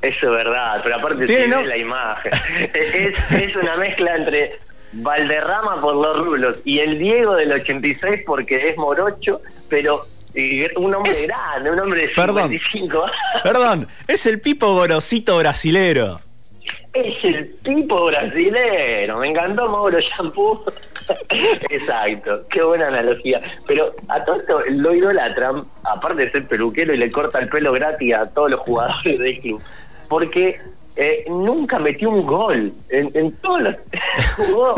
Eso 0.00 0.26
es 0.26 0.30
verdad, 0.30 0.80
pero 0.84 0.96
aparte 0.96 1.26
tiene, 1.26 1.66
la 1.66 1.76
imagen. 1.76 2.32
es, 2.74 3.56
una 3.56 3.76
mezcla 3.76 4.14
entre 4.14 4.60
Valderrama 4.92 5.80
por 5.80 5.96
los 5.96 6.16
rulos 6.24 6.58
y 6.64 6.78
el 6.78 6.96
Diego 6.96 7.34
del 7.34 7.52
86 7.52 8.22
porque 8.24 8.70
es 8.70 8.76
morocho, 8.76 9.40
pero 9.68 10.00
un 10.76 10.94
hombre 10.94 11.12
grande, 11.26 11.70
un 11.72 11.80
hombre 11.80 12.02
de 12.02 12.14
55 12.14 12.88
Perdón, 12.88 13.10
perdón, 13.42 13.88
es 14.06 14.26
el 14.26 14.40
Pipo 14.40 14.72
Gorosito 14.72 15.38
brasilero. 15.38 16.20
Es 16.92 17.24
el 17.24 17.54
tipo 17.62 18.06
brasilero, 18.06 19.18
me 19.18 19.28
encantó 19.28 19.68
Mauro 19.68 19.98
Shampoo. 20.00 20.64
Exacto, 21.70 22.46
qué 22.48 22.62
buena 22.62 22.88
analogía. 22.88 23.40
Pero 23.66 23.94
a 24.08 24.24
todo 24.24 24.36
esto 24.36 24.60
lo 24.70 24.94
idolatran, 24.94 25.64
aparte 25.84 26.24
de 26.24 26.30
ser 26.32 26.48
peluquero 26.48 26.92
y 26.92 26.98
le 26.98 27.10
corta 27.10 27.38
el 27.38 27.48
pelo 27.48 27.72
gratis 27.72 28.14
a 28.14 28.28
todos 28.28 28.50
los 28.50 28.60
jugadores 28.60 29.18
del 29.18 29.40
club, 29.40 29.62
porque 30.08 30.60
eh, 30.96 31.24
nunca 31.28 31.78
metió 31.78 32.10
un 32.10 32.26
gol. 32.26 32.72
En, 32.88 33.10
en 33.14 33.32
todos 33.36 33.62
los. 33.62 33.76
jugó 34.36 34.74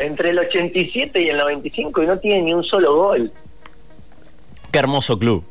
entre 0.00 0.30
el 0.30 0.38
87 0.38 1.20
y 1.20 1.28
el 1.30 1.36
95 1.36 2.02
y 2.02 2.06
no 2.06 2.18
tiene 2.18 2.42
ni 2.42 2.54
un 2.54 2.62
solo 2.62 2.94
gol. 2.94 3.32
Qué 4.70 4.78
hermoso 4.78 5.18
club. 5.18 5.44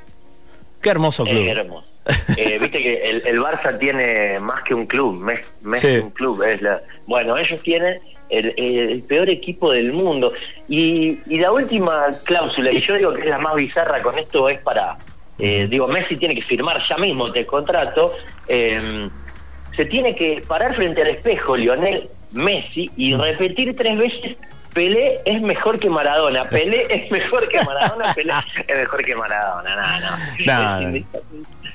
Qué 0.81 0.89
hermoso 0.89 1.25
club. 1.25 1.47
hermoso. 1.47 1.94
Eh, 2.37 2.59
viste 2.59 2.83
que 2.83 3.01
el, 3.09 3.23
el, 3.25 3.39
Barça 3.39 3.79
tiene 3.79 4.39
más 4.39 4.61
que 4.63 4.75
un 4.75 4.85
club, 4.85 5.17
más, 5.21 5.81
que 5.81 6.01
un 6.01 6.11
club. 6.11 6.43
Es 6.43 6.61
la, 6.61 6.81
bueno, 7.07 7.37
ellos 7.37 7.61
tienen 7.61 7.97
el, 8.29 9.03
peor 9.07 9.29
equipo 9.29 9.71
del 9.71 9.93
mundo. 9.93 10.33
Y, 10.67 11.17
la 11.37 11.51
última 11.51 12.07
cláusula, 12.23 12.71
y 12.71 12.81
yo 12.81 12.95
digo 12.95 13.13
que 13.13 13.21
es 13.21 13.27
la 13.27 13.37
más 13.37 13.55
bizarra 13.55 14.01
con 14.01 14.17
esto, 14.19 14.49
es 14.49 14.59
para, 14.59 14.97
eh, 15.39 15.67
digo, 15.69 15.87
Messi 15.87 16.17
tiene 16.17 16.35
que 16.35 16.41
firmar 16.41 16.81
ya 16.87 16.97
mismo 16.97 17.27
este 17.27 17.45
contrato, 17.45 18.13
eh, 18.47 19.09
se 19.75 19.85
tiene 19.85 20.15
que 20.15 20.43
parar 20.47 20.73
frente 20.73 21.01
al 21.01 21.07
espejo 21.09 21.57
Lionel 21.57 22.07
Messi 22.33 22.91
y 22.97 23.15
repetir 23.15 23.75
tres 23.75 23.97
veces 23.97 24.37
Pelé 24.73 25.21
es 25.23 25.41
mejor 25.41 25.79
que 25.79 25.89
Maradona, 25.89 26.43
Pelé 26.49 26.85
es 26.89 27.09
mejor 27.09 27.47
que 27.47 27.63
Maradona, 27.63 28.13
Pelé 28.15 28.33
es 28.67 28.77
mejor 28.77 29.05
que 29.05 29.15
Maradona, 29.15 29.99
no, 30.45 30.81
no. 30.81 30.91
no. 30.91 31.05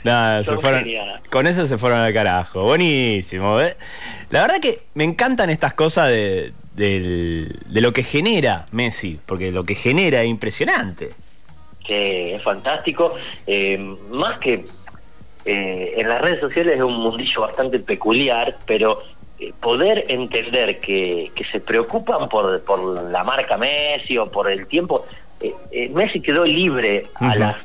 Se 0.03 0.57
fueron, 0.59 0.85
con 1.31 1.47
eso 1.47 1.67
se 1.67 1.79
fueron 1.79 2.01
al 2.01 2.13
carajo. 2.13 2.63
Buenísimo. 2.63 3.61
¿eh? 3.61 3.77
La 4.31 4.43
verdad 4.43 4.61
que 4.61 4.81
me 4.95 5.05
encantan 5.05 5.51
estas 5.51 5.75
cosas 5.75 6.09
de, 6.09 6.53
lo 7.71 7.93
que 7.93 8.03
genera 8.03 8.67
Messi, 8.73 9.19
porque 9.27 9.51
lo 9.51 9.65
que 9.65 9.75
genera 9.75 10.23
es 10.23 10.29
impresionante. 10.29 11.11
Sí, 11.87 11.95
es 11.95 12.43
fantástico. 12.43 13.13
Eh, 13.47 13.77
más 14.13 14.39
que 14.39 14.65
eh, 15.45 15.95
en 15.97 16.09
las 16.09 16.21
redes 16.21 16.41
sociales 16.41 16.77
es 16.77 16.83
un 16.83 16.99
mundillo 16.99 17.41
bastante 17.43 17.81
peculiar, 17.81 18.57
pero 18.67 19.03
eh, 19.39 19.53
poder 19.61 20.05
entender 20.09 20.79
que, 20.81 21.33
que 21.35 21.45
se 21.47 21.61
preocupan 21.61 22.29
por, 22.29 22.63
por 22.63 23.11
la 23.11 23.25
marca 23.25 23.57
Messi 23.57 24.17
o 24.19 24.31
por 24.31 24.51
el 24.51 24.67
tiempo. 24.67 25.07
Messi 25.93 26.21
quedó 26.21 26.45
libre 26.45 27.07
a 27.15 27.35
las 27.35 27.57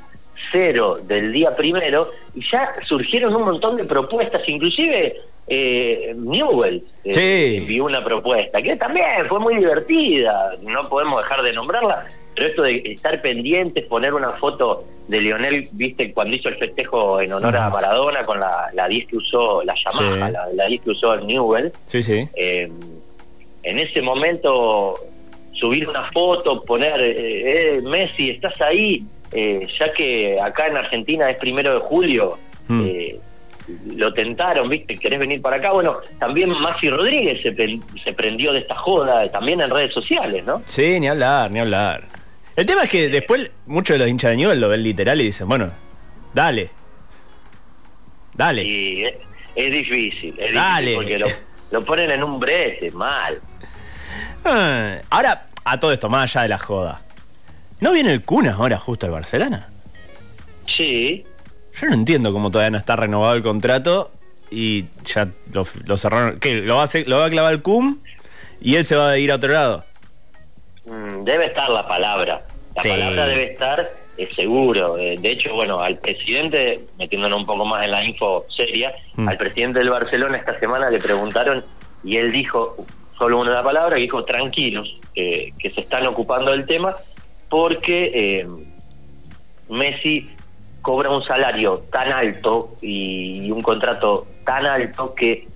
cero 0.52 0.98
del 1.02 1.32
día 1.32 1.56
primero 1.56 2.10
y 2.34 2.42
ya 2.50 2.74
surgieron 2.88 3.36
un 3.36 3.44
montón 3.44 3.78
de 3.78 3.84
propuestas, 3.86 4.42
inclusive 4.48 5.22
eh, 5.48 6.14
Newell 6.18 6.84
eh, 7.04 7.58
envió 7.58 7.86
una 7.86 8.04
propuesta 8.04 8.62
que 8.64 8.76
también 8.78 9.06
fue 9.30 9.40
muy 9.40 9.58
divertida, 9.58 10.54
no 10.64 10.82
podemos 10.90 11.22
dejar 11.22 11.44
de 11.44 11.54
nombrarla, 11.54 12.08
pero 12.34 12.48
esto 12.48 12.62
de 12.64 12.82
estar 12.86 13.22
pendientes, 13.22 13.86
poner 13.86 14.14
una 14.14 14.32
foto 14.32 14.84
de 15.08 15.22
Lionel, 15.22 15.68
viste, 15.74 16.12
cuando 16.14 16.36
hizo 16.36 16.50
el 16.50 16.58
festejo 16.58 17.22
en 17.22 17.32
honor 17.32 17.56
a 17.58 17.70
Maradona 17.70 18.26
con 18.26 18.40
la, 18.40 18.70
la 18.74 18.88
10 18.88 19.08
que 19.08 19.18
usó, 19.18 19.64
la 19.64 19.76
Yamaha, 19.76 20.32
la, 20.54 20.66
10 20.66 20.82
que 20.82 20.90
usó 20.90 21.16
Newell. 21.18 21.72
Sí, 21.88 22.02
sí. 22.02 22.28
Eh, 22.36 22.72
en 23.62 23.80
ese 23.80 24.02
momento 24.02 24.96
subir 25.54 25.88
una 25.88 26.12
foto, 26.12 26.64
poner, 26.64 27.00
eh, 27.02 27.82
Messi, 27.84 28.32
estás 28.32 28.60
ahí, 28.62 29.04
ya 29.80 29.94
que 29.94 30.40
acá 30.40 30.68
en 30.68 30.78
Argentina 30.78 31.30
es 31.30 31.38
primero 31.38 31.74
de 31.74 31.80
julio, 31.80 32.38
mm 32.68 32.82
lo 33.96 34.14
tentaron, 34.14 34.70
¿viste? 34.70 34.98
¿Querés 34.98 35.20
venir 35.20 35.42
para 35.42 35.58
acá? 35.58 35.72
Bueno, 35.72 35.98
también 36.20 36.50
Maxi 36.50 36.90
Rodríguez 36.90 37.42
se, 37.42 37.80
se 38.04 38.14
prendió 38.14 38.54
de 38.54 38.60
esta 38.60 38.76
joda, 38.76 39.30
también 39.32 39.62
en 39.62 39.70
redes 39.70 39.94
sociales, 39.94 40.44
¿no? 40.46 40.62
Sí, 40.66 41.00
ni 41.00 41.08
hablar, 41.08 41.52
ni 41.52 41.60
hablar. 41.60 42.04
El 42.56 42.66
tema 42.66 42.84
es 42.84 42.90
que 42.90 43.10
después 43.10 43.52
muchos 43.66 43.96
de 43.96 44.00
los 44.00 44.08
hinchas 44.08 44.32
de 44.32 44.38
Newell 44.38 44.62
lo 44.62 44.70
ven 44.70 44.84
literal 44.84 45.20
y 45.20 45.26
dicen, 45.26 45.48
bueno, 45.48 45.72
dale. 46.34 46.70
Dale. 48.34 48.62
Sí, 48.62 49.04
es, 49.56 49.72
difícil, 49.72 50.36
es 50.40 50.54
dale. 50.54 50.96
porque 50.96 51.20
lo, 51.72 51.86
ponen 51.86 52.12
en 52.12 52.24
un 52.24 52.40
brete, 52.40 52.92
mal. 52.92 53.40
Ah, 54.48 54.98
ahora, 55.10 55.48
a 55.64 55.80
todo 55.80 55.92
esto, 55.92 56.08
más 56.08 56.36
allá 56.36 56.44
de 56.44 56.50
la 56.50 56.60
joda. 56.60 57.02
¿No 57.80 57.92
viene 57.92 58.12
el 58.12 58.24
Cuna 58.24 58.54
ahora 58.54 58.78
justo 58.78 59.06
al 59.06 59.12
Barcelona? 59.12 59.68
Sí, 60.66 61.26
yo 61.80 61.88
no 61.88 61.94
entiendo 61.94 62.32
cómo 62.32 62.52
todavía 62.52 62.72
no 62.72 62.78
está 62.78 62.96
renovado 62.96 63.34
el 63.36 63.44
contrato 63.44 64.12
y 64.50 64.86
ya 65.04 65.28
lo, 65.52 65.66
cerraron. 65.98 66.40
¿Qué? 66.40 66.56
¿Lo 66.56 66.78
va, 66.78 66.84
a 66.84 66.90
¿Lo 67.06 67.20
va 67.20 67.26
a 67.26 67.30
clavar 67.30 67.54
el 67.54 67.62
CUM 67.62 67.98
y 68.62 68.76
él 68.76 68.86
se 68.86 68.96
va 68.96 69.10
a 69.10 69.18
ir 69.18 69.32
a 69.32 69.36
otro 69.36 69.52
lado? 69.52 69.84
Mm, 70.86 71.24
debe 71.24 71.48
estar 71.48 71.70
la 71.70 71.86
palabra. 71.88 72.46
La 72.76 72.82
palabra 72.82 73.28
debe 73.28 73.48
estar, 73.48 73.90
es 74.18 74.30
seguro. 74.34 74.98
Eh, 74.98 75.18
de 75.20 75.32
hecho, 75.32 75.54
bueno, 75.54 75.82
al 75.82 75.98
presidente, 75.98 76.82
metiéndonos 76.98 77.40
un 77.40 77.46
poco 77.46 77.66
más 77.66 77.84
en 77.84 77.92
la 77.92 78.06
info 78.06 78.46
seria, 78.50 78.94
mm. 79.16 79.28
al 79.28 79.38
presidente 79.38 79.80
del 79.80 79.90
Barcelona 79.90 80.38
esta 80.38 80.58
semana 80.60 80.90
le 80.90 81.00
preguntaron 81.00 81.66
y 82.04 82.18
él 82.18 82.32
dijo 82.32 82.78
solo 83.18 83.40
una 83.40 83.64
palabra, 83.64 83.98
dijo 83.98 84.24
tranquilos, 84.24 85.02
que 85.14 85.72
se 85.74 85.82
están 85.82 86.06
ocupando 86.06 86.52
del 86.52 86.66
tema 86.66 86.94
porque 87.50 88.12
eh, 88.14 88.48
Messi 89.70 90.30
cobra 90.82 91.10
un 91.10 91.24
salario 91.24 91.84
tan 91.92 92.12
alto 92.12 92.76
y 92.82 93.50
un 93.52 93.62
contrato 93.62 94.28
tan 94.44 94.66
alto 94.66 95.16
que 95.16 95.48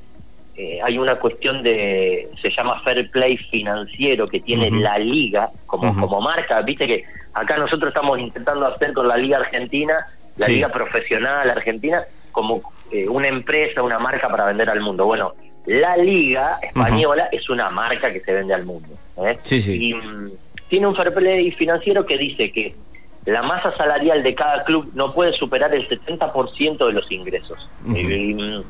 eh, 0.56 0.80
hay 0.84 0.98
una 0.98 1.16
cuestión 1.16 1.64
de, 1.64 2.28
se 2.42 2.50
llama 2.50 2.82
fair 2.82 3.10
play 3.12 3.38
financiero 3.38 4.28
que 4.28 4.42
tiene 4.42 4.70
la 4.72 4.98
liga 4.98 5.50
como, 5.66 5.98
como 5.98 6.20
marca. 6.20 6.62
Viste 6.62 6.86
que 6.86 7.06
acá 7.34 7.58
nosotros 7.58 7.94
estamos 7.94 8.20
intentando 8.20 8.66
hacer 8.66 8.92
con 8.92 9.08
la 9.08 9.16
liga 9.16 9.38
argentina, 9.38 10.06
la 10.36 10.48
liga 10.48 10.68
profesional 10.68 11.50
argentina, 11.50 12.04
como 12.34 12.62
eh, 12.92 13.08
una 13.08 13.30
empresa, 13.30 13.82
una 13.84 14.00
marca 14.00 14.28
para 14.28 14.46
vender 14.46 14.70
al 14.70 14.82
mundo. 14.82 15.06
Bueno, 15.06 15.34
la 15.66 15.96
liga 15.96 16.58
española 16.62 17.30
es 17.32 17.50
una 17.50 17.70
marca 17.70 18.12
que 18.12 18.20
se 18.20 18.34
vende 18.34 18.54
al 18.54 18.66
mundo. 18.66 18.90
¿eh? 19.18 19.38
Y 19.50 19.94
mm, 19.94 20.26
tiene 20.70 20.88
un 20.88 20.96
fair 20.96 21.14
play 21.14 21.52
financiero 21.52 22.06
que 22.06 22.18
dice 22.18 22.52
que 22.52 22.76
la 23.26 23.44
masa 23.44 23.76
salarial 23.76 24.24
de 24.24 24.34
cada 24.34 24.64
club 24.64 24.90
no 24.94 25.08
puede 25.08 25.34
superar 25.34 25.74
el 25.74 25.88
70% 25.88 26.88
de 26.88 26.94
los 26.94 27.12
ingresos. 27.12 27.70
Mm, 27.84 28.62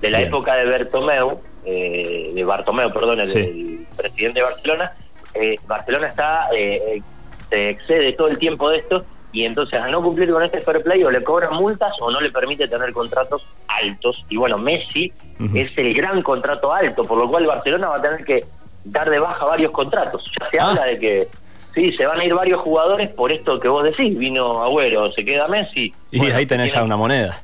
de 0.00 0.10
la 0.10 0.20
época 0.20 0.54
de 0.54 0.64
Bertomeu, 0.66 1.40
eh, 1.64 2.30
de 2.32 2.44
Bartomeu, 2.44 2.92
perdón, 2.92 3.20
el, 3.20 3.86
presidente 3.96 4.40
de 4.40 4.42
Barcelona, 4.42 4.92
eh, 5.34 5.56
Barcelona 5.66 6.08
está 6.08 6.48
eh, 6.56 7.02
se 7.50 7.70
excede 7.70 8.12
todo 8.12 8.28
el 8.28 8.38
tiempo 8.38 8.70
de 8.70 8.78
esto 8.78 9.04
y 9.32 9.44
entonces 9.44 9.78
a 9.78 9.88
no 9.88 10.02
cumplir 10.02 10.30
con 10.32 10.42
este 10.42 10.60
fair 10.60 10.82
play 10.82 11.02
o 11.02 11.10
le 11.10 11.22
cobran 11.22 11.54
multas 11.54 11.92
o 12.00 12.10
no 12.10 12.20
le 12.20 12.30
permite 12.30 12.68
tener 12.68 12.92
contratos 12.92 13.46
altos. 13.66 14.24
Y 14.28 14.36
bueno, 14.36 14.58
Messi 14.58 15.12
es 15.54 15.70
el 15.76 15.94
gran 15.94 16.22
contrato 16.22 16.72
alto, 16.72 17.04
por 17.04 17.18
lo 17.18 17.28
cual 17.28 17.46
Barcelona 17.46 17.88
va 17.88 17.96
a 17.96 18.02
tener 18.02 18.24
que 18.24 18.44
dar 18.84 19.10
de 19.10 19.18
baja 19.18 19.44
varios 19.44 19.72
contratos. 19.72 20.24
Ya 20.40 20.50
se 20.50 20.58
ah. 20.58 20.70
habla 20.70 20.84
de 20.84 20.98
que 20.98 21.28
Sí, 21.74 21.92
se 21.92 22.06
van 22.06 22.18
a 22.18 22.24
ir 22.24 22.34
varios 22.34 22.60
jugadores 22.62 23.10
por 23.10 23.30
esto 23.30 23.60
que 23.60 23.68
vos 23.68 23.84
decís. 23.84 24.18
Vino 24.18 24.62
Agüero, 24.62 25.12
se 25.12 25.24
queda 25.24 25.46
Messi. 25.48 25.94
Y 26.10 26.30
ahí 26.30 26.46
tenés 26.46 26.72
ya 26.72 26.82
una 26.82 26.96
moneda. 26.96 27.40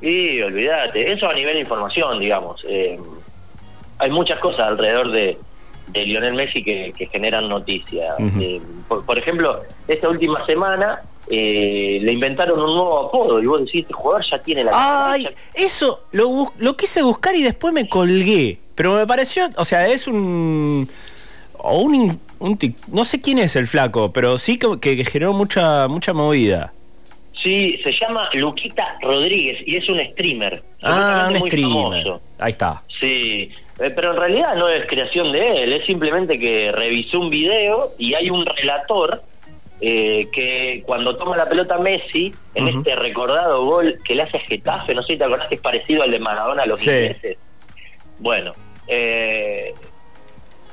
Y 0.00 0.40
olvídate, 0.42 1.12
eso 1.12 1.28
a 1.28 1.34
nivel 1.34 1.54
de 1.54 1.60
información, 1.60 2.18
digamos. 2.18 2.64
Eh, 2.68 2.98
hay 3.98 4.10
muchas 4.10 4.40
cosas 4.40 4.66
alrededor 4.66 5.12
de, 5.12 5.38
Lionel 5.92 6.34
Messi 6.34 6.64
que, 6.64 7.08
generan 7.12 7.48
noticias. 7.48 8.16
Eh, 8.40 8.60
por, 8.88 9.18
ejemplo, 9.18 9.60
esta 9.86 10.08
última 10.08 10.44
semana 10.46 11.02
eh, 11.30 12.00
le 12.02 12.12
inventaron 12.12 12.58
un 12.58 12.74
nuevo 12.74 13.06
apodo 13.06 13.40
y 13.40 13.46
vos 13.46 13.60
decís, 13.64 13.82
este 13.82 13.94
jugador 13.94 14.24
ya 14.28 14.38
tiene 14.42 14.64
la... 14.64 14.72
Ay, 15.12 15.28
eso 15.54 16.06
lo, 16.10 16.52
lo 16.58 16.76
quise 16.76 17.02
buscar 17.02 17.36
y 17.36 17.42
después 17.42 17.72
me 17.72 17.88
colgué. 17.88 18.63
Pero 18.74 18.94
me 18.94 19.06
pareció, 19.06 19.48
o 19.56 19.64
sea, 19.64 19.86
es 19.88 20.06
un... 20.06 20.88
O 21.58 21.78
un 21.80 22.20
no 22.88 23.04
sé 23.04 23.20
quién 23.20 23.38
es 23.38 23.56
el 23.56 23.66
flaco, 23.66 24.12
pero 24.12 24.36
sí 24.36 24.58
que, 24.58 25.04
generó 25.04 25.32
mucha, 25.32 25.88
mucha 25.88 26.12
movida. 26.12 26.72
Sí, 27.42 27.80
se 27.82 27.92
llama 27.92 28.28
Luquita 28.34 28.98
Rodríguez 29.00 29.58
y 29.66 29.76
es 29.76 29.88
un 29.88 29.98
streamer. 30.12 30.62
Ah, 30.82 31.28
un 31.30 31.40
streamer. 31.46 32.20
Ahí 32.38 32.50
está. 32.50 32.82
Sí, 33.00 33.48
eh, 33.80 33.90
pero 33.90 34.12
en 34.12 34.16
realidad 34.16 34.54
no 34.56 34.68
es 34.68 34.86
creación 34.86 35.32
de 35.32 35.62
él, 35.62 35.72
es 35.72 35.86
simplemente 35.86 36.38
que 36.38 36.70
revisó 36.72 37.20
un 37.20 37.30
video 37.30 37.90
y 37.98 38.14
hay 38.14 38.30
un 38.30 38.46
relator 38.46 39.22
eh, 39.80 40.28
que 40.32 40.82
cuando 40.86 41.16
toma 41.16 41.36
la 41.36 41.48
pelota 41.48 41.78
Messi, 41.78 42.32
en 42.54 42.68
este 42.68 42.94
recordado 42.94 43.64
gol 43.64 43.98
que 44.04 44.14
le 44.14 44.22
hace 44.22 44.36
a 44.36 44.40
Getafe, 44.40 44.94
no 44.94 45.02
sé 45.02 45.12
si 45.12 45.18
te 45.18 45.24
acordás 45.24 45.48
que 45.48 45.56
es 45.56 45.60
parecido 45.60 46.02
al 46.02 46.10
de 46.10 46.18
Maradona 46.18 46.62
a 46.62 46.66
los 46.66 46.80
sí. 46.80 46.90
Bueno, 48.20 48.54
eh, 48.86 49.74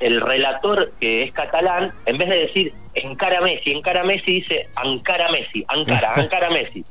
el 0.00 0.20
relator 0.20 0.92
que 1.00 1.22
es 1.22 1.32
catalán, 1.32 1.92
en 2.06 2.18
vez 2.18 2.28
de 2.28 2.40
decir 2.40 2.74
encara 2.94 3.40
Messi, 3.40 3.72
encara 3.72 4.04
Messi, 4.04 4.34
dice 4.34 4.68
Ankara 4.76 5.30
Messi, 5.30 5.64
Ankara, 5.68 6.14
Ankara 6.16 6.50
Messi. 6.50 6.84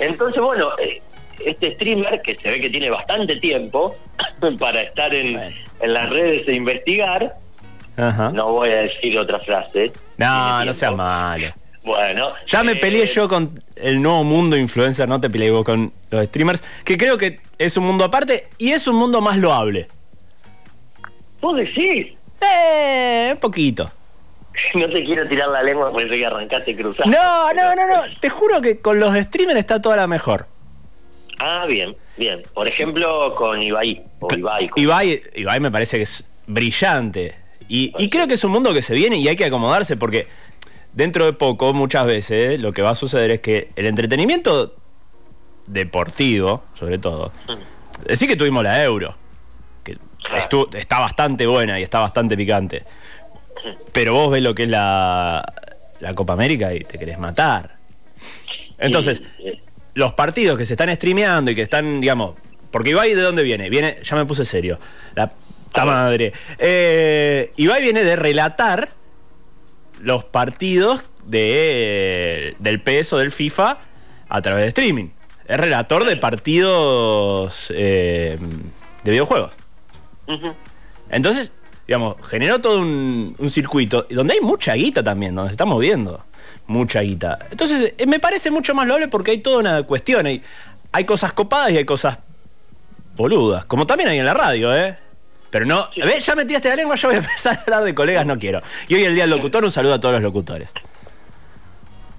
Entonces, 0.00 0.42
bueno, 0.42 0.70
eh, 0.78 1.00
este 1.44 1.74
streamer, 1.74 2.20
que 2.22 2.36
se 2.36 2.50
ve 2.50 2.60
que 2.60 2.70
tiene 2.70 2.90
bastante 2.90 3.36
tiempo 3.36 3.96
para 4.58 4.82
estar 4.82 5.14
en, 5.14 5.40
las 5.82 6.10
redes 6.10 6.48
e 6.48 6.54
investigar, 6.54 7.34
no 7.96 8.52
voy 8.52 8.70
a 8.70 8.76
decir 8.82 9.18
otra 9.18 9.38
frase. 9.40 9.92
No, 10.16 10.64
no 10.64 10.72
sea 10.72 10.90
malo. 10.90 11.52
Bueno. 11.84 12.32
Ya 12.46 12.64
me 12.64 12.76
peleé 12.76 13.02
eh, 13.02 13.06
yo 13.06 13.28
con 13.28 13.50
el 13.76 14.00
nuevo 14.00 14.24
mundo 14.24 14.56
influencer, 14.56 15.06
no 15.06 15.20
te 15.20 15.28
peleé 15.28 15.50
vos 15.50 15.64
con 15.64 15.92
los 16.10 16.24
streamers, 16.26 16.64
que 16.82 16.96
creo 16.96 17.18
que 17.18 17.40
es 17.58 17.76
un 17.76 17.84
mundo 17.84 18.04
aparte 18.04 18.48
y 18.56 18.72
es 18.72 18.88
un 18.88 18.96
mundo 18.96 19.20
más 19.20 19.36
loable. 19.36 19.88
¿Vos 21.44 21.56
decís? 21.56 22.14
Eh, 22.40 23.28
un 23.32 23.38
poquito. 23.38 23.90
No 24.74 24.88
te 24.88 25.04
quiero 25.04 25.28
tirar 25.28 25.48
la 25.48 25.62
lengua 25.62 25.92
porque 25.92 26.08
que 26.08 26.24
arrancaste 26.24 26.74
cruzado. 26.74 27.10
No, 27.10 27.52
no, 27.52 27.74
no, 27.74 27.86
no. 27.88 28.02
Te 28.20 28.30
juro 28.30 28.62
que 28.62 28.80
con 28.80 28.98
los 28.98 29.14
streamers 29.14 29.58
está 29.58 29.82
toda 29.82 29.96
la 29.96 30.06
mejor. 30.06 30.46
Ah, 31.40 31.64
bien, 31.66 31.94
bien. 32.16 32.40
Por 32.54 32.68
ejemplo, 32.68 33.34
con 33.34 33.60
Ibai. 33.60 34.02
O 34.20 34.32
Ibai, 34.32 34.70
Ibai, 34.76 35.22
Ibai 35.34 35.60
me 35.60 35.70
parece 35.70 35.96
que 35.96 36.04
es 36.04 36.24
brillante. 36.46 37.34
Y, 37.68 37.92
y 37.98 38.08
creo 38.08 38.28
que 38.28 38.34
es 38.34 38.44
un 38.44 38.52
mundo 38.52 38.72
que 38.72 38.80
se 38.80 38.94
viene 38.94 39.16
y 39.16 39.26
hay 39.26 39.36
que 39.36 39.44
acomodarse 39.44 39.96
porque 39.96 40.28
dentro 40.92 41.26
de 41.26 41.32
poco, 41.32 41.74
muchas 41.74 42.06
veces, 42.06 42.60
lo 42.60 42.72
que 42.72 42.80
va 42.80 42.90
a 42.90 42.94
suceder 42.94 43.32
es 43.32 43.40
que 43.40 43.68
el 43.74 43.86
entretenimiento 43.86 44.76
deportivo, 45.66 46.62
sobre 46.74 46.98
todo, 46.98 47.32
decir 48.06 48.28
que 48.28 48.36
tuvimos 48.36 48.62
la 48.62 48.82
Euro, 48.84 49.16
está 50.74 50.98
bastante 50.98 51.46
buena 51.46 51.78
y 51.78 51.82
está 51.82 52.00
bastante 52.00 52.36
picante, 52.36 52.84
pero 53.92 54.14
vos 54.14 54.30
ves 54.30 54.42
lo 54.42 54.54
que 54.54 54.64
es 54.64 54.68
la, 54.68 55.44
la 56.00 56.14
Copa 56.14 56.32
América 56.32 56.74
y 56.74 56.80
te 56.80 56.98
querés 56.98 57.18
matar. 57.18 57.76
Entonces, 58.78 59.22
Y, 59.38 59.48
eh, 59.48 59.60
los 59.94 60.12
partidos 60.12 60.58
que 60.58 60.64
se 60.64 60.74
están 60.74 60.94
streameando 60.94 61.50
y 61.50 61.54
que 61.54 61.62
están, 61.62 62.00
digamos, 62.00 62.34
porque 62.70 62.90
Ibai 62.90 63.14
de 63.14 63.22
dónde 63.22 63.42
viene? 63.42 63.70
Viene, 63.70 63.98
ya 64.02 64.16
me 64.16 64.24
puse 64.26 64.44
serio, 64.44 64.78
la 65.14 65.30
puta 65.30 65.84
madre. 65.84 66.32
Eh, 66.58 67.50
Ibai 67.56 67.82
viene 67.82 68.02
de 68.02 68.16
relatar 68.16 68.90
los 70.00 70.24
partidos 70.24 71.04
de, 71.24 72.56
del 72.58 72.82
PES 72.82 73.12
o 73.12 73.18
del 73.18 73.30
FIFA 73.30 73.78
a 74.28 74.42
través 74.42 74.64
de 74.64 74.68
streaming. 74.68 75.10
Es 75.46 75.60
relator 75.60 76.04
de 76.04 76.16
partidos 76.16 77.72
eh, 77.74 78.38
de 79.04 79.10
videojuegos. 79.10 79.54
Entonces, 81.10 81.52
digamos, 81.86 82.16
generó 82.26 82.60
todo 82.60 82.80
un, 82.80 83.34
un 83.38 83.50
circuito 83.50 84.06
donde 84.10 84.34
hay 84.34 84.40
mucha 84.40 84.74
guita 84.74 85.02
también, 85.02 85.34
donde 85.34 85.50
se 85.50 85.54
está 85.54 85.64
moviendo 85.64 86.24
mucha 86.66 87.00
guita. 87.00 87.38
Entonces, 87.50 87.94
eh, 87.98 88.06
me 88.06 88.20
parece 88.20 88.50
mucho 88.50 88.74
más 88.74 88.86
loable 88.86 89.08
porque 89.08 89.32
hay 89.32 89.38
toda 89.38 89.58
una 89.58 89.82
cuestión. 89.82 90.26
Hay, 90.26 90.42
hay 90.92 91.04
cosas 91.04 91.32
copadas 91.32 91.72
y 91.72 91.78
hay 91.78 91.84
cosas 91.84 92.18
boludas, 93.16 93.64
como 93.66 93.86
también 93.86 94.08
hay 94.08 94.18
en 94.18 94.24
la 94.24 94.34
radio, 94.34 94.74
¿eh? 94.74 94.96
Pero 95.50 95.66
no, 95.66 95.88
¿ves? 95.96 96.26
Ya 96.26 96.34
me 96.34 96.44
tiraste 96.44 96.68
la 96.68 96.76
lengua, 96.76 96.96
yo 96.96 97.08
voy 97.08 97.16
a 97.16 97.18
empezar 97.18 97.58
a 97.58 97.60
hablar 97.62 97.84
de 97.84 97.94
colegas, 97.94 98.26
no 98.26 98.38
quiero. 98.38 98.60
Y 98.88 98.94
hoy 98.94 99.04
el 99.04 99.14
día 99.14 99.24
del 99.24 99.30
locutor, 99.30 99.64
un 99.64 99.70
saludo 99.70 99.94
a 99.94 100.00
todos 100.00 100.14
los 100.14 100.22
locutores. 100.22 100.72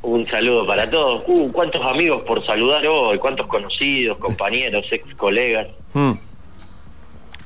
Un 0.01 0.25
saludo 0.27 0.67
para 0.67 0.89
todos. 0.89 1.24
Uh, 1.27 1.51
cuántos 1.51 1.83
amigos 1.83 2.24
por 2.25 2.45
saludar 2.45 2.85
hoy, 2.88 3.17
cuántos 3.17 3.47
conocidos, 3.47 4.17
compañeros, 4.19 4.85
ex 4.91 5.15
colegas. 5.15 5.67
Hmm. 5.93 6.13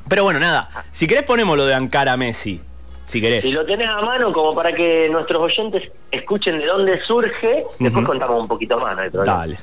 Pero 0.10 0.24
bueno, 0.24 0.40
nada, 0.40 0.70
si 0.92 1.08
querés 1.08 1.24
ponemos 1.24 1.56
lo 1.56 1.66
de 1.66 1.76
Ankara 1.76 2.18
Messi, 2.18 2.60
si 3.04 3.22
querés. 3.22 3.44
Si 3.44 3.52
lo 3.52 3.64
tenés 3.66 3.88
a 3.88 4.02
mano, 4.02 4.34
como 4.34 4.56
para 4.56 4.74
que 4.74 5.08
nuestros 5.10 5.40
oyentes 5.42 5.92
escuchen 6.12 6.58
de 6.60 6.66
dónde 6.66 7.00
surge, 7.02 7.66
después 7.78 8.06
contamos 8.06 8.42
un 8.42 8.48
poquito 8.48 8.80
más, 8.80 8.96
no 8.96 9.04
hay 9.04 9.10
problema. 9.10 9.38
Dale. 9.38 9.60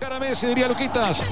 Cara 0.00 0.18
Messi, 0.18 0.46
diría 0.46 0.66
Luquitas. 0.66 1.22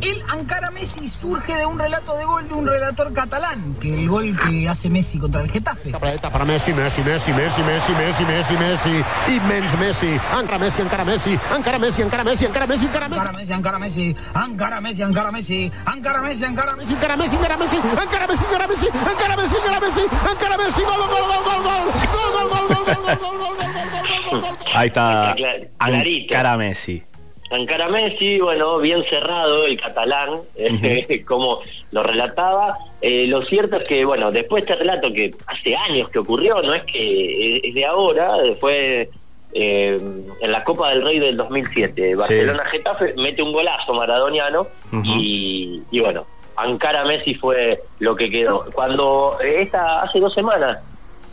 El 0.00 0.22
Ankara 0.30 0.70
Messi 0.70 1.06
surge 1.08 1.54
de 1.56 1.66
un 1.66 1.78
relato 1.78 2.16
de 2.16 2.24
gol 2.24 2.48
de 2.48 2.54
un 2.54 2.66
relator 2.66 3.12
catalán, 3.12 3.74
que 3.80 3.92
el 3.94 4.08
gol 4.08 4.36
que 4.38 4.66
hace 4.68 4.88
Messi 4.88 5.18
contra 5.18 5.42
el 5.42 5.50
Getafe. 5.50 5.90
Esta 5.90 6.30
para 6.30 6.44
Messi, 6.46 6.72
Messi, 6.72 7.02
Messi, 7.02 7.32
Messi, 7.32 7.62
Messi, 7.62 7.92
Messi, 7.92 8.24
Messi, 8.24 8.54
Messi. 8.56 9.04
Immens 9.28 9.78
Messi. 9.78 10.18
Encara 10.40 10.58
Messi, 10.58 10.80
encara 10.82 11.04
Messi. 11.04 11.38
Encara 11.54 11.78
Messi, 11.78 12.02
encara 12.02 12.24
Messi, 12.24 12.44
encara 12.46 12.66
Messi, 12.66 12.86
encara 12.86 13.08
Messi. 13.08 13.20
Ankara 13.20 13.32
Messi, 13.36 13.52
Ankara 13.52 13.78
Messi, 13.78 14.14
Ankara 14.34 14.80
Messi, 14.80 15.02
Ankara 15.04 15.30
Messi, 15.30 15.70
Ankara 15.84 16.22
Messi, 16.22 16.44
Ankara 16.46 16.76
Messi. 16.76 16.94
Encara 16.94 17.16
Messi, 17.16 17.36
encara 17.36 17.56
Messi, 17.56 17.76
encara 17.76 18.26
Messi, 18.26 18.46
encara 18.46 18.66
Messi, 18.66 18.86
encara 18.86 19.36
Messi, 19.36 19.56
encara 19.56 19.80
Messi, 19.80 20.02
encara 20.32 20.56
Messi. 20.56 20.82
Gol, 20.82 20.96
gol, 20.96 21.08
gol, 21.08 21.42
gol, 21.44 21.62
gol. 21.62 21.82
Gol, 21.92 22.30
gol, 22.32 22.48
gol, 22.48 22.66
gol, 22.68 22.84
gol, 22.84 22.94
gol, 22.96 23.16
gol, 23.16 23.36
gol, 23.36 23.56
gol, 23.56 23.76
gol, 24.00 24.40
gol, 24.40 24.40
gol. 24.40 24.56
Ahí 24.74 24.86
está 24.88 25.30
Está 25.30 25.34
clar- 25.36 25.68
clarito. 25.78 26.34
Ankara 26.34 26.56
Messi. 26.56 27.02
Ankara 27.50 27.88
Messi, 27.88 28.40
bueno, 28.40 28.78
bien 28.78 29.04
cerrado 29.08 29.64
el 29.66 29.80
catalán, 29.80 30.40
eh, 30.56 31.24
como 31.26 31.60
lo 31.92 32.02
relataba. 32.02 32.76
Eh, 33.00 33.26
lo 33.26 33.44
cierto 33.46 33.76
es 33.76 33.84
que, 33.84 34.04
bueno, 34.04 34.32
después 34.32 34.64
de 34.64 34.72
este 34.72 34.84
relato 34.84 35.12
que 35.12 35.30
hace 35.46 35.76
años 35.76 36.08
que 36.10 36.18
ocurrió, 36.18 36.60
no 36.62 36.74
es 36.74 36.82
que 36.84 37.60
es 37.62 37.74
de 37.74 37.84
ahora, 37.84 38.36
fue 38.58 39.10
eh, 39.52 39.98
en 40.40 40.52
la 40.52 40.64
Copa 40.64 40.90
del 40.90 41.02
Rey 41.02 41.18
del 41.18 41.36
2007. 41.36 42.14
Barcelona-Getafe 42.16 43.14
mete 43.16 43.42
un 43.42 43.52
golazo 43.52 43.94
maradoniano 43.94 44.66
y, 45.04 45.82
y, 45.90 46.00
bueno, 46.00 46.26
Ankara 46.56 47.04
Messi 47.04 47.34
fue 47.34 47.82
lo 48.00 48.16
que 48.16 48.30
quedó. 48.30 48.66
Cuando 48.74 49.38
eh, 49.42 49.62
esta 49.62 50.02
hace 50.02 50.20
dos 50.20 50.34
semanas 50.34 50.78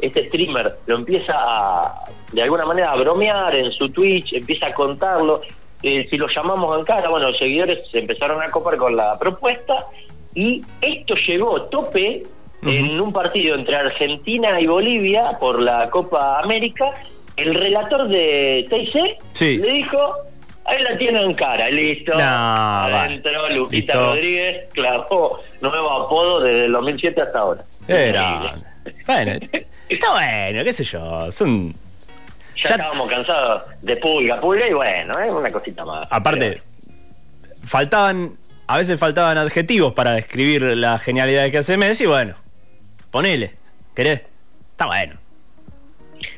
este 0.02 0.28
streamer 0.28 0.78
lo 0.86 0.96
empieza 0.96 1.34
a, 1.36 2.00
de 2.32 2.44
alguna 2.44 2.66
manera 2.66 2.92
a 2.92 2.96
bromear 2.96 3.56
en 3.56 3.72
su 3.72 3.90
Twitch, 3.90 4.34
empieza 4.34 4.68
a 4.68 4.74
contarlo. 4.74 5.42
Eh, 5.84 6.08
si 6.10 6.18
lo 6.18 6.28
llamamos 6.28 6.78
Ankara, 6.78 7.10
bueno, 7.10 7.30
los 7.30 7.38
seguidores 7.38 7.80
se 7.92 8.00
empezaron 8.00 8.42
a 8.42 8.50
copar 8.50 8.78
con 8.78 8.96
la 8.96 9.20
propuesta 9.20 9.86
y 10.34 10.64
esto 10.82 11.16
llegó 11.28 11.58
a 11.58 11.70
tope 11.70 12.24
en 12.66 13.00
un 13.02 13.12
partido 13.12 13.56
entre 13.56 13.76
Argentina 13.76 14.60
y 14.62 14.66
Bolivia 14.68 15.38
por 15.38 15.62
la 15.62 15.90
Copa 15.90 16.40
América. 16.40 16.86
El 17.36 17.54
relator 17.56 18.08
de 18.08 18.66
TIC 18.70 19.18
Sí. 19.34 19.58
le 19.58 19.74
dijo, 19.74 19.98
ahí 20.64 20.82
la 20.82 20.98
tiene 20.98 21.20
Ankara, 21.20 21.70
listo. 21.70 22.14
No. 22.14 22.20
Adentro, 22.22 23.50
Luquita 23.50 23.94
Listo. 23.94 24.06
Rodríguez 24.14 24.68
clavó 24.74 25.42
nuevo 25.60 25.90
apodo 25.92 26.40
desde 26.40 26.66
el 26.66 26.72
2007 26.72 27.22
hasta 27.22 27.40
ahora. 27.40 27.64
Era. 27.88 28.56
Bueno, 29.06 29.32
está 29.90 30.12
bueno, 30.14 30.64
qué 30.64 30.72
sé 30.74 30.84
yo. 30.86 31.32
Son. 31.32 31.74
Ya, 32.56 32.70
Ya- 32.70 32.76
estábamos 32.76 33.10
cansados 33.10 33.64
de 33.82 33.96
pulga, 33.98 34.40
pulga 34.40 34.68
y 34.68 34.74
bueno, 34.74 35.20
es 35.20 35.32
una 35.32 35.52
cosita 35.52 35.84
más. 35.86 36.08
Aparte, 36.12 36.62
faltaban. 37.64 38.34
A 38.66 38.78
veces 38.78 38.98
faltaban 39.00 39.38
adjetivos 39.38 39.94
para 39.94 40.12
describir 40.14 40.62
la 40.64 40.98
genialidad 40.98 41.50
que 41.52 41.58
hace 41.58 41.76
Messi. 41.78 42.06
Bueno, 42.06 42.36
ponele. 43.12 43.56
¿Querés? 43.94 44.22
Está 44.72 44.86
bueno. 44.88 45.16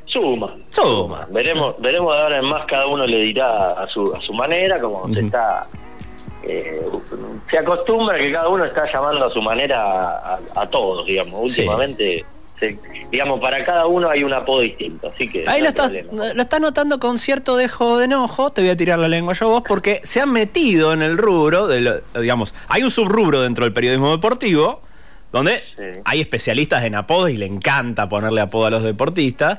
Suma, 0.06 0.56
Suma. 0.70 1.26
Veremos, 1.30 1.74
veremos 1.80 2.14
de 2.14 2.22
ahora 2.22 2.38
en 2.38 2.46
más, 2.46 2.64
cada 2.66 2.86
uno 2.86 3.06
le 3.06 3.18
dirá 3.18 3.72
a 3.72 3.88
su, 3.88 4.14
a 4.14 4.20
su 4.20 4.32
manera, 4.32 4.80
como 4.80 5.12
se 5.12 5.20
está. 5.20 5.66
eh, 6.42 6.80
se 7.50 7.58
acostumbra 7.58 8.16
que 8.18 8.32
cada 8.32 8.48
uno 8.48 8.64
está 8.64 8.90
llamando 8.90 9.26
a 9.26 9.30
su 9.30 9.42
manera 9.42 9.82
a, 9.84 10.38
a 10.54 10.66
todos, 10.68 11.06
digamos. 11.06 11.52
Sí. 11.52 11.66
Se- 12.58 12.78
digamos, 13.10 13.40
para 13.40 13.64
cada 13.64 13.86
uno 13.86 14.08
hay 14.08 14.24
un 14.24 14.32
apodo 14.32 14.60
distinto, 14.60 15.12
así 15.14 15.28
que. 15.28 15.44
Ahí 15.46 15.60
lo 15.62 15.68
estás, 15.68 15.92
lo 16.12 16.42
estás 16.42 16.60
notando 16.60 16.98
con 16.98 17.18
cierto 17.18 17.56
dejo 17.56 17.98
de 17.98 18.06
enojo. 18.06 18.50
Te 18.50 18.62
voy 18.62 18.70
a 18.70 18.76
tirar 18.76 18.98
la 18.98 19.08
lengua 19.08 19.34
yo 19.34 19.48
vos 19.48 19.62
porque 19.66 20.00
se 20.04 20.20
han 20.20 20.32
metido 20.32 20.92
en 20.92 21.02
el 21.02 21.18
rubro, 21.18 21.66
de 21.66 21.80
lo- 21.80 22.00
digamos, 22.20 22.54
hay 22.68 22.82
un 22.82 22.90
subrubro 22.90 23.42
dentro 23.42 23.64
del 23.64 23.72
periodismo 23.72 24.10
deportivo 24.10 24.82
donde 25.32 25.62
Sí. 25.76 25.82
hay 26.04 26.20
especialistas 26.20 26.84
en 26.84 26.94
apodos 26.94 27.30
y 27.30 27.36
le 27.36 27.46
encanta 27.46 28.08
ponerle 28.08 28.40
apodo 28.40 28.66
a 28.66 28.70
los 28.70 28.82
deportistas. 28.82 29.58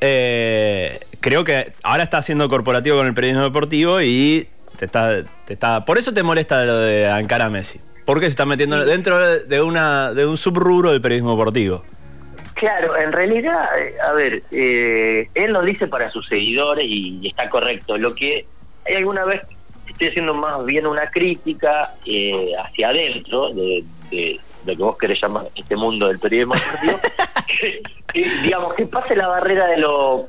Eh, 0.00 0.98
creo 1.20 1.44
que 1.44 1.72
ahora 1.82 2.02
está 2.02 2.18
haciendo 2.18 2.48
corporativo 2.48 2.96
con 2.96 3.06
el 3.06 3.14
periodismo 3.14 3.44
deportivo 3.44 4.00
y 4.00 4.48
te 4.76 4.86
está, 4.86 5.20
te 5.44 5.52
está. 5.52 5.84
Por 5.84 5.98
eso 5.98 6.12
te 6.12 6.22
molesta 6.22 6.64
lo 6.64 6.78
de 6.78 7.08
Ankara 7.08 7.48
Messi. 7.50 7.80
Porque 8.04 8.26
se 8.26 8.30
está 8.30 8.44
metiendo 8.46 8.84
dentro 8.84 9.16
de 9.20 9.62
una 9.62 10.12
de 10.12 10.26
un 10.26 10.36
subrubro 10.36 10.90
del 10.90 11.00
periodismo 11.00 11.32
deportivo. 11.32 11.84
Claro, 12.62 12.96
en 12.96 13.10
realidad, 13.10 13.76
eh, 13.76 13.96
a 14.00 14.12
ver, 14.12 14.44
eh, 14.52 15.28
él 15.34 15.52
lo 15.52 15.62
dice 15.62 15.88
para 15.88 16.12
sus 16.12 16.28
seguidores 16.28 16.84
y, 16.84 17.18
y 17.20 17.26
está 17.26 17.50
correcto. 17.50 17.98
Lo 17.98 18.14
que 18.14 18.46
hay 18.86 18.94
alguna 18.94 19.24
vez 19.24 19.40
estoy 19.88 20.10
haciendo 20.10 20.32
más 20.32 20.64
bien 20.64 20.86
una 20.86 21.10
crítica 21.10 21.92
eh, 22.06 22.52
hacia 22.64 22.90
adentro 22.90 23.52
de, 23.52 23.82
de 24.12 24.38
lo 24.64 24.76
que 24.76 24.82
vos 24.84 24.96
querés 24.96 25.20
llamar 25.20 25.48
este 25.56 25.74
mundo 25.74 26.06
del 26.06 26.20
periodismo 26.20 26.54
deportivo, 26.54 27.00
que, 27.48 27.82
que, 28.12 28.30
digamos 28.44 28.74
que 28.74 28.86
pase 28.86 29.16
la 29.16 29.26
barrera 29.26 29.66
de 29.66 29.78
lo 29.78 30.28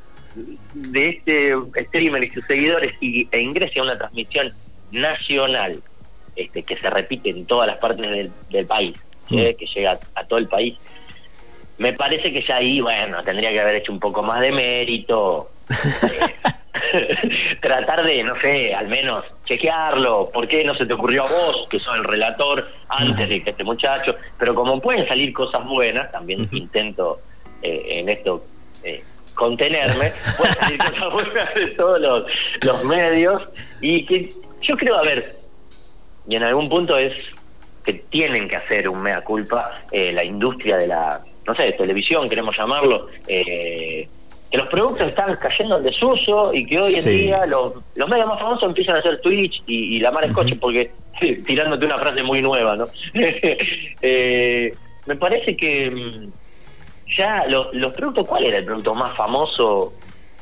de 0.74 1.10
este 1.10 1.54
streamer 1.86 2.24
y 2.24 2.32
sus 2.32 2.48
seguidores 2.48 2.96
y, 3.00 3.28
e 3.32 3.42
ingrese 3.42 3.80
a 3.80 3.84
una 3.84 3.96
transmisión 3.96 4.52
nacional 4.92 5.84
este, 6.36 6.64
que 6.64 6.78
se 6.80 6.90
repite 6.90 7.30
en 7.30 7.46
todas 7.46 7.68
las 7.68 7.78
partes 7.78 8.10
del, 8.10 8.32
del 8.50 8.66
país, 8.66 8.98
¿sí? 9.30 9.36
Mm. 9.36 9.56
que 9.56 9.68
llega 9.76 9.92
a, 9.92 10.20
a 10.22 10.26
todo 10.26 10.40
el 10.40 10.48
país. 10.48 10.80
Me 11.78 11.94
parece 11.94 12.32
que 12.32 12.44
ya 12.44 12.58
ahí, 12.58 12.82
bueno, 12.82 13.24
tendría 13.24 13.50
que 13.50 13.60
haber 13.60 13.76
hecho 13.76 13.92
un 13.92 14.00
poco 14.00 14.22
más 14.22 14.42
de 14.42 14.52
mérito. 14.52 15.50
eh, 15.70 16.54
tratar 17.62 18.04
de, 18.04 18.24
no 18.24 18.40
sé, 18.40 18.74
al 18.74 18.88
menos 18.88 19.26
chequearlo. 19.46 20.30
¿Por 20.32 20.48
qué 20.48 20.64
no 20.64 20.76
se 20.76 20.86
te 20.86 20.94
ocurrió 20.94 21.24
a 21.24 21.28
vos, 21.28 21.68
que 21.70 21.80
sos 21.80 21.96
el 21.98 22.04
relator, 22.04 22.68
antes 22.90 23.30
de 23.30 23.44
que 23.44 23.50
este 23.52 23.64
muchacho? 23.64 24.16
Pero 24.38 24.54
como 24.54 24.80
pueden 24.80 25.08
salir 25.08 25.34
cosas 25.34 25.66
buenas, 25.66 26.12
también 26.12 26.48
intento 26.52 27.20
eh, 27.62 27.84
en 27.88 28.10
esto 28.10 28.44
eh, 28.84 29.04
contenerme, 29.36 30.14
pueden 30.38 30.56
salir 30.56 30.78
cosas 30.78 31.12
buenas 31.12 31.54
de 31.54 31.68
todos 31.68 32.00
los, 32.00 32.26
los 32.62 32.84
medios. 32.84 33.42
Y 33.82 34.06
que 34.06 34.30
yo 34.62 34.78
creo, 34.78 34.98
a 34.98 35.04
ver, 35.04 35.24
y 36.28 36.36
en 36.36 36.44
algún 36.44 36.70
punto 36.70 36.98
es 36.98 37.14
que 37.84 37.94
tienen 37.94 38.48
que 38.48 38.56
hacer 38.56 38.88
un 38.88 39.02
mea 39.02 39.22
culpa 39.22 39.82
eh, 39.92 40.14
la 40.14 40.24
industria 40.24 40.78
de 40.78 40.88
la, 40.88 41.22
no 41.46 41.56
sé, 41.56 41.72
televisión, 41.74 42.30
queremos 42.30 42.56
llamarlo, 42.58 43.08
eh, 43.28 44.08
que 44.50 44.58
los 44.58 44.68
productos 44.68 45.08
están 45.08 45.36
cayendo 45.38 45.78
en 45.78 45.84
desuso 45.84 46.54
y 46.54 46.66
que 46.66 46.80
hoy 46.80 46.96
en 46.96 47.02
Sí. 47.02 47.10
día 47.10 47.46
los, 47.46 47.74
los 47.96 48.08
medios 48.10 48.28
más 48.28 48.40
famosos 48.40 48.64
empiezan 48.70 48.96
a 48.96 49.00
hacer 49.00 49.20
Twitch 49.22 49.64
y, 49.66 49.96
y 49.98 50.00
la 50.00 50.12
mar 50.12 50.24
escoche 50.26 50.56
porque 50.56 50.92
tirándote 51.46 51.86
una 51.86 51.98
frase 52.00 52.22
muy 52.24 52.42
nueva, 52.42 52.76
¿no? 52.76 52.86
Eh, 54.02 54.74
me 55.06 55.16
parece 55.16 55.56
que 55.58 55.90
mm, 55.90 56.32
ya 57.18 57.46
lo- 57.48 57.72
los 57.74 57.94
productos, 57.94 58.28
¿cuál 58.28 58.46
era 58.46 58.58
el 58.58 58.66
producto 58.66 58.94
más 58.96 59.16
famoso 59.16 59.94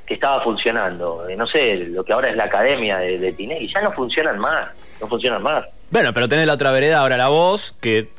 que 0.06 0.14
estaba 0.16 0.42
funcionando? 0.44 1.28
Eh, 1.30 1.36
no 1.36 1.48
sé, 1.48 1.76
lo 1.76 2.04
que 2.04 2.14
ahora 2.14 2.30
es 2.30 2.36
la 2.36 2.46
academia 2.46 2.98
de, 3.00 3.18
de 3.18 3.32
Tinelli, 3.34 3.72
ya 3.72 3.82
no 3.82 3.92
funcionan 3.92 4.40
más, 4.40 4.68
no 5.00 5.08
funcionan 5.08 5.42
más. 5.42 5.66
Bueno, 5.90 6.14
pero 6.14 6.28
tenés 6.28 6.48
la 6.48 6.54
otra 6.54 6.72
vereda 6.72 7.00
ahora 7.00 7.18
la 7.18 7.30
voz, 7.30 7.74
que 7.82 8.10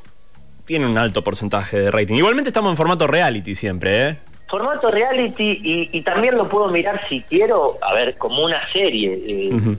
tiene 0.64 0.86
un 0.86 0.96
alto 0.98 1.22
porcentaje 1.24 1.78
de 1.78 1.90
rating. 1.90 2.14
Igualmente 2.14 2.50
estamos 2.50 2.70
en 2.70 2.76
formato 2.76 3.06
reality 3.06 3.54
siempre, 3.54 4.06
¿eh? 4.08 4.16
Formato 4.48 4.90
reality 4.90 5.60
y, 5.62 5.88
y 5.92 6.02
también 6.02 6.36
lo 6.36 6.46
puedo 6.46 6.68
mirar 6.68 7.00
si 7.08 7.22
quiero, 7.22 7.78
a 7.80 7.94
ver, 7.94 8.16
como 8.16 8.44
una 8.44 8.60
serie. 8.72 9.18
eh. 9.26 9.76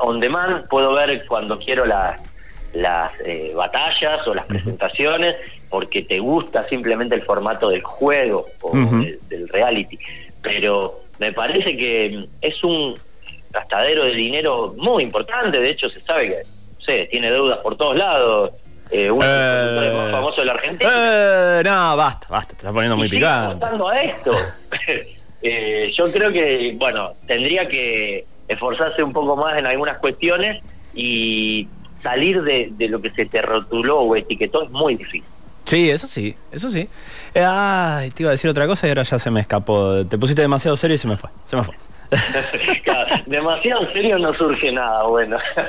On 0.00 0.18
demand 0.20 0.66
puedo 0.68 0.94
ver 0.94 1.24
cuando 1.26 1.58
quiero 1.58 1.84
las 1.84 2.20
las 2.72 3.12
eh, 3.24 3.52
batallas 3.54 4.26
o 4.26 4.34
las 4.34 4.44
presentaciones 4.44 5.36
porque 5.70 6.02
te 6.02 6.18
gusta 6.18 6.68
simplemente 6.68 7.14
el 7.14 7.22
formato 7.22 7.70
del 7.70 7.82
juego 7.82 8.46
o 8.60 8.72
del 9.28 9.48
reality. 9.48 9.98
Pero 10.42 11.00
me 11.18 11.32
parece 11.32 11.76
que 11.76 12.26
es 12.42 12.64
un 12.64 12.94
gastadero 13.50 14.04
de 14.04 14.12
dinero 14.12 14.74
muy 14.76 15.02
importante. 15.04 15.58
De 15.58 15.70
hecho, 15.70 15.88
se 15.88 16.00
sabe 16.00 16.28
que, 16.28 16.42
no 16.42 16.84
sé, 16.84 17.08
tiene 17.10 17.30
deudas 17.30 17.58
por 17.60 17.76
todos 17.78 17.96
lados. 17.96 18.50
Eh, 18.90 19.10
uno 19.10 19.26
de 19.26 19.86
los 19.86 19.94
más 19.96 20.10
famosos 20.12 20.36
de 20.38 20.44
la 20.44 20.52
Argentina. 20.52 20.90
Eh, 20.94 21.62
no, 21.64 21.96
basta, 21.96 22.26
basta, 22.30 22.50
te 22.50 22.56
estás 22.58 22.72
poniendo 22.72 22.96
muy 22.96 23.06
Y 23.06 23.10
picante. 23.10 23.64
a 23.66 24.00
esto. 24.02 24.32
Eh, 25.42 25.92
yo 25.96 26.10
creo 26.10 26.32
que, 26.32 26.74
bueno, 26.76 27.12
tendría 27.26 27.68
que 27.68 28.24
esforzarse 28.48 29.02
un 29.02 29.12
poco 29.12 29.36
más 29.36 29.56
en 29.58 29.66
algunas 29.66 29.98
cuestiones 29.98 30.60
y 30.94 31.68
salir 32.02 32.42
de, 32.42 32.70
de 32.72 32.88
lo 32.88 33.00
que 33.00 33.10
se 33.12 33.26
te 33.26 33.42
rotuló 33.42 34.00
o 34.00 34.16
etiquetó 34.16 34.64
es 34.64 34.70
muy 34.70 34.96
difícil. 34.96 35.22
Sí, 35.66 35.90
eso 35.90 36.06
sí, 36.06 36.34
eso 36.50 36.70
sí. 36.70 36.88
Eh, 37.34 37.44
ay, 37.46 38.10
te 38.10 38.22
iba 38.22 38.30
a 38.30 38.32
decir 38.32 38.48
otra 38.50 38.66
cosa 38.66 38.86
y 38.86 38.90
ahora 38.90 39.02
ya 39.02 39.18
se 39.18 39.30
me 39.30 39.40
escapó. 39.40 40.04
Te 40.06 40.16
pusiste 40.16 40.42
demasiado 40.42 40.76
serio 40.76 40.94
y 40.94 40.98
se 40.98 41.06
me 41.06 41.16
fue. 41.16 41.28
Se 41.46 41.54
me 41.56 41.62
fue. 41.62 41.74
Claro, 42.84 43.16
demasiado 43.26 43.82
en 43.86 43.92
serio 43.92 44.18
no 44.18 44.32
surge 44.34 44.72
nada 44.72 45.04
bueno. 45.04 45.38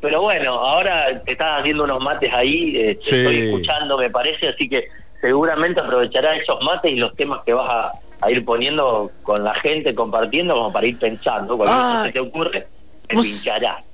Pero 0.00 0.22
bueno, 0.22 0.52
ahora 0.54 1.20
te 1.24 1.32
estás 1.32 1.60
haciendo 1.60 1.84
unos 1.84 2.00
mates 2.00 2.32
ahí, 2.32 2.76
eh, 2.76 2.94
te 2.96 3.02
Sí. 3.02 3.16
estoy 3.16 3.36
escuchando, 3.48 3.98
me 3.98 4.10
parece, 4.10 4.48
así 4.48 4.68
que 4.68 4.88
seguramente 5.20 5.80
aprovecharás 5.80 6.36
esos 6.40 6.62
mates 6.62 6.92
y 6.92 6.96
los 6.96 7.14
temas 7.14 7.42
que 7.42 7.54
vas 7.54 7.68
a, 7.68 7.92
a 8.26 8.30
ir 8.30 8.44
poniendo 8.44 9.10
con 9.22 9.42
la 9.42 9.54
gente, 9.54 9.94
compartiendo, 9.94 10.54
como 10.54 10.72
para 10.72 10.86
ir 10.86 10.98
pensando. 10.98 11.56
Cualquier 11.56 11.80
cosa 11.80 12.02
Ay. 12.02 12.06
que 12.08 12.12
te 12.12 12.20
ocurre, 12.20 12.66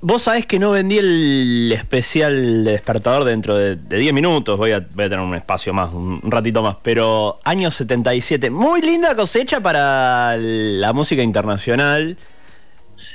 Vos- 0.01 0.21
sabés 0.23 0.45
que 0.45 0.57
no 0.57 0.71
vendí 0.71 0.97
el 0.97 1.71
especial 1.75 2.63
despertador 2.63 3.23
dentro 3.25 3.55
de 3.55 3.75
de 3.75 3.97
10 3.97 4.13
minutos. 4.13 4.57
Voy 4.57 4.71
a, 4.71 4.79
voy 4.79 5.05
a 5.05 5.09
tener 5.09 5.19
un 5.19 5.35
espacio 5.35 5.73
más, 5.73 5.91
un 5.91 6.21
ratito 6.23 6.61
más. 6.63 6.77
Pero 6.81 7.37
año 7.43 7.69
77. 7.71 8.49
Muy 8.49 8.81
linda 8.81 9.15
cosecha 9.15 9.59
para 9.61 10.37
la 10.37 10.93
música 10.93 11.21
internacional. 11.21 12.17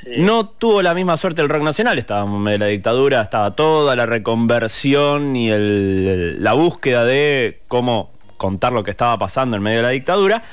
Sí. 0.03 0.11
No 0.19 0.47
tuvo 0.47 0.81
la 0.81 0.93
misma 0.93 1.17
suerte 1.17 1.41
el 1.41 1.49
rock 1.49 1.63
nacional, 1.63 1.97
estábamos 1.97 2.37
en 2.37 2.43
medio 2.43 2.59
de 2.59 2.65
la 2.65 2.71
dictadura, 2.71 3.21
estaba 3.21 3.55
toda 3.55 3.95
la 3.95 4.05
reconversión 4.05 5.35
y 5.35 5.49
el- 5.49 6.41
la 6.43 6.53
búsqueda 6.53 7.03
de 7.03 7.59
cómo 7.67 8.11
contar 8.37 8.71
lo 8.71 8.83
que 8.83 8.91
estaba 8.91 9.17
pasando 9.17 9.57
en 9.57 9.63
medio 9.63 9.77
de 9.77 9.83
la 9.83 9.89
dictadura. 9.89 10.43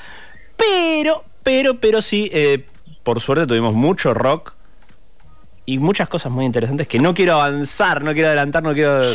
Pero, 0.57 1.23
pero, 1.43 1.79
pero 1.79 2.01
sí, 2.01 2.29
eh, 2.33 2.65
por 3.03 3.21
suerte 3.21 3.45
tuvimos 3.47 3.73
mucho 3.75 4.13
rock 4.13 4.54
y 5.65 5.77
muchas 5.79 6.07
cosas 6.07 6.31
muy 6.31 6.45
interesantes 6.45 6.87
que 6.87 6.99
no 6.99 7.13
quiero 7.13 7.33
avanzar, 7.33 8.03
no 8.03 8.13
quiero 8.13 8.27
adelantar, 8.27 8.63
no 8.63 8.73
quiero... 8.73 9.13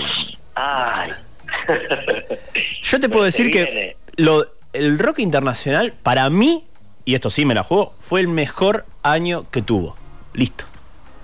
Ay. 0.55 1.11
Yo 2.83 3.01
te 3.01 3.09
puedo 3.09 3.31
se 3.31 3.43
decir 3.45 3.53
que 3.53 3.97
lo, 4.17 4.45
el 4.73 4.99
rock 4.99 5.21
internacional, 5.21 5.93
para 6.03 6.29
mí, 6.31 6.65
y 7.05 7.15
esto 7.15 7.31
sí 7.31 7.45
me 7.45 7.55
la 7.55 7.63
juego, 7.63 7.95
fue 7.99 8.21
el 8.21 8.29
mejor 8.29 8.85
año 9.03 9.47
que 9.51 9.63
tuvo. 9.63 9.97
Listo. 10.35 10.65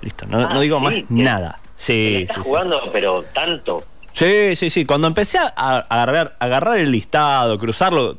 Listo. 0.02 0.26
No, 0.26 0.38
Ah, 0.46 0.54
no 0.54 0.60
digo 0.60 0.78
sí, 0.78 0.84
más 0.84 0.94
que- 0.94 1.04
nada. 1.08 1.58
Sí, 1.76 2.16
estás 2.22 2.36
sí, 2.36 2.42
sí. 2.44 2.48
jugando, 2.48 2.80
pero 2.92 3.22
tanto. 3.34 3.84
Sí, 4.12 4.56
sí, 4.56 4.70
sí. 4.70 4.86
Cuando 4.86 5.08
empecé 5.08 5.38
a 5.38 5.52
a 5.56 5.78
agarrar, 5.80 6.36
a 6.38 6.44
agarrar 6.46 6.78
el 6.78 6.90
listado, 6.90 7.58
cruzarlo, 7.58 8.16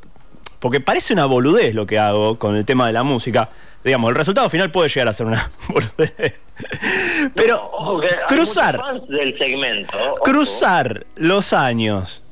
porque 0.59 0.79
parece 0.79 1.13
una 1.13 1.25
boludez 1.25 1.73
lo 1.73 1.85
que 1.87 1.97
hago 1.97 2.37
con 2.37 2.55
el 2.55 2.65
tema 2.65 2.85
de 2.87 2.93
la 2.93 3.03
música. 3.03 3.49
Digamos, 3.83 4.09
el 4.09 4.15
resultado 4.15 4.49
final 4.49 4.71
puede 4.71 4.89
llegar 4.89 5.07
a 5.07 5.13
ser 5.13 5.27
una. 5.27 5.49
Pero 7.35 7.71
No, 7.79 8.01
cruzar, 8.27 8.77
muchos 8.77 8.99
fans 8.99 9.07
del 9.09 9.37
segmento. 9.37 9.97
ojo. 10.11 10.23
cruzar 10.23 11.05
los 11.15 11.53
años 11.53 12.25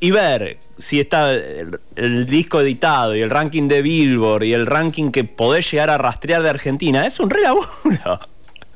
y 0.00 0.10
ver 0.10 0.58
si 0.78 1.00
está 1.00 1.32
el, 1.32 1.78
el 1.96 2.26
disco 2.26 2.60
editado 2.60 3.14
y 3.14 3.20
el 3.22 3.30
ranking 3.30 3.68
de 3.68 3.82
Billboard 3.82 4.44
y 4.44 4.52
el 4.52 4.66
ranking 4.66 5.10
que 5.10 5.24
podés 5.24 5.70
llegar 5.70 5.90
a 5.90 5.98
rastrear 5.98 6.42
de 6.42 6.50
Argentina, 6.50 7.06
es 7.06 7.18
un 7.20 7.30
re 7.30 7.42
laburo. 7.42 8.20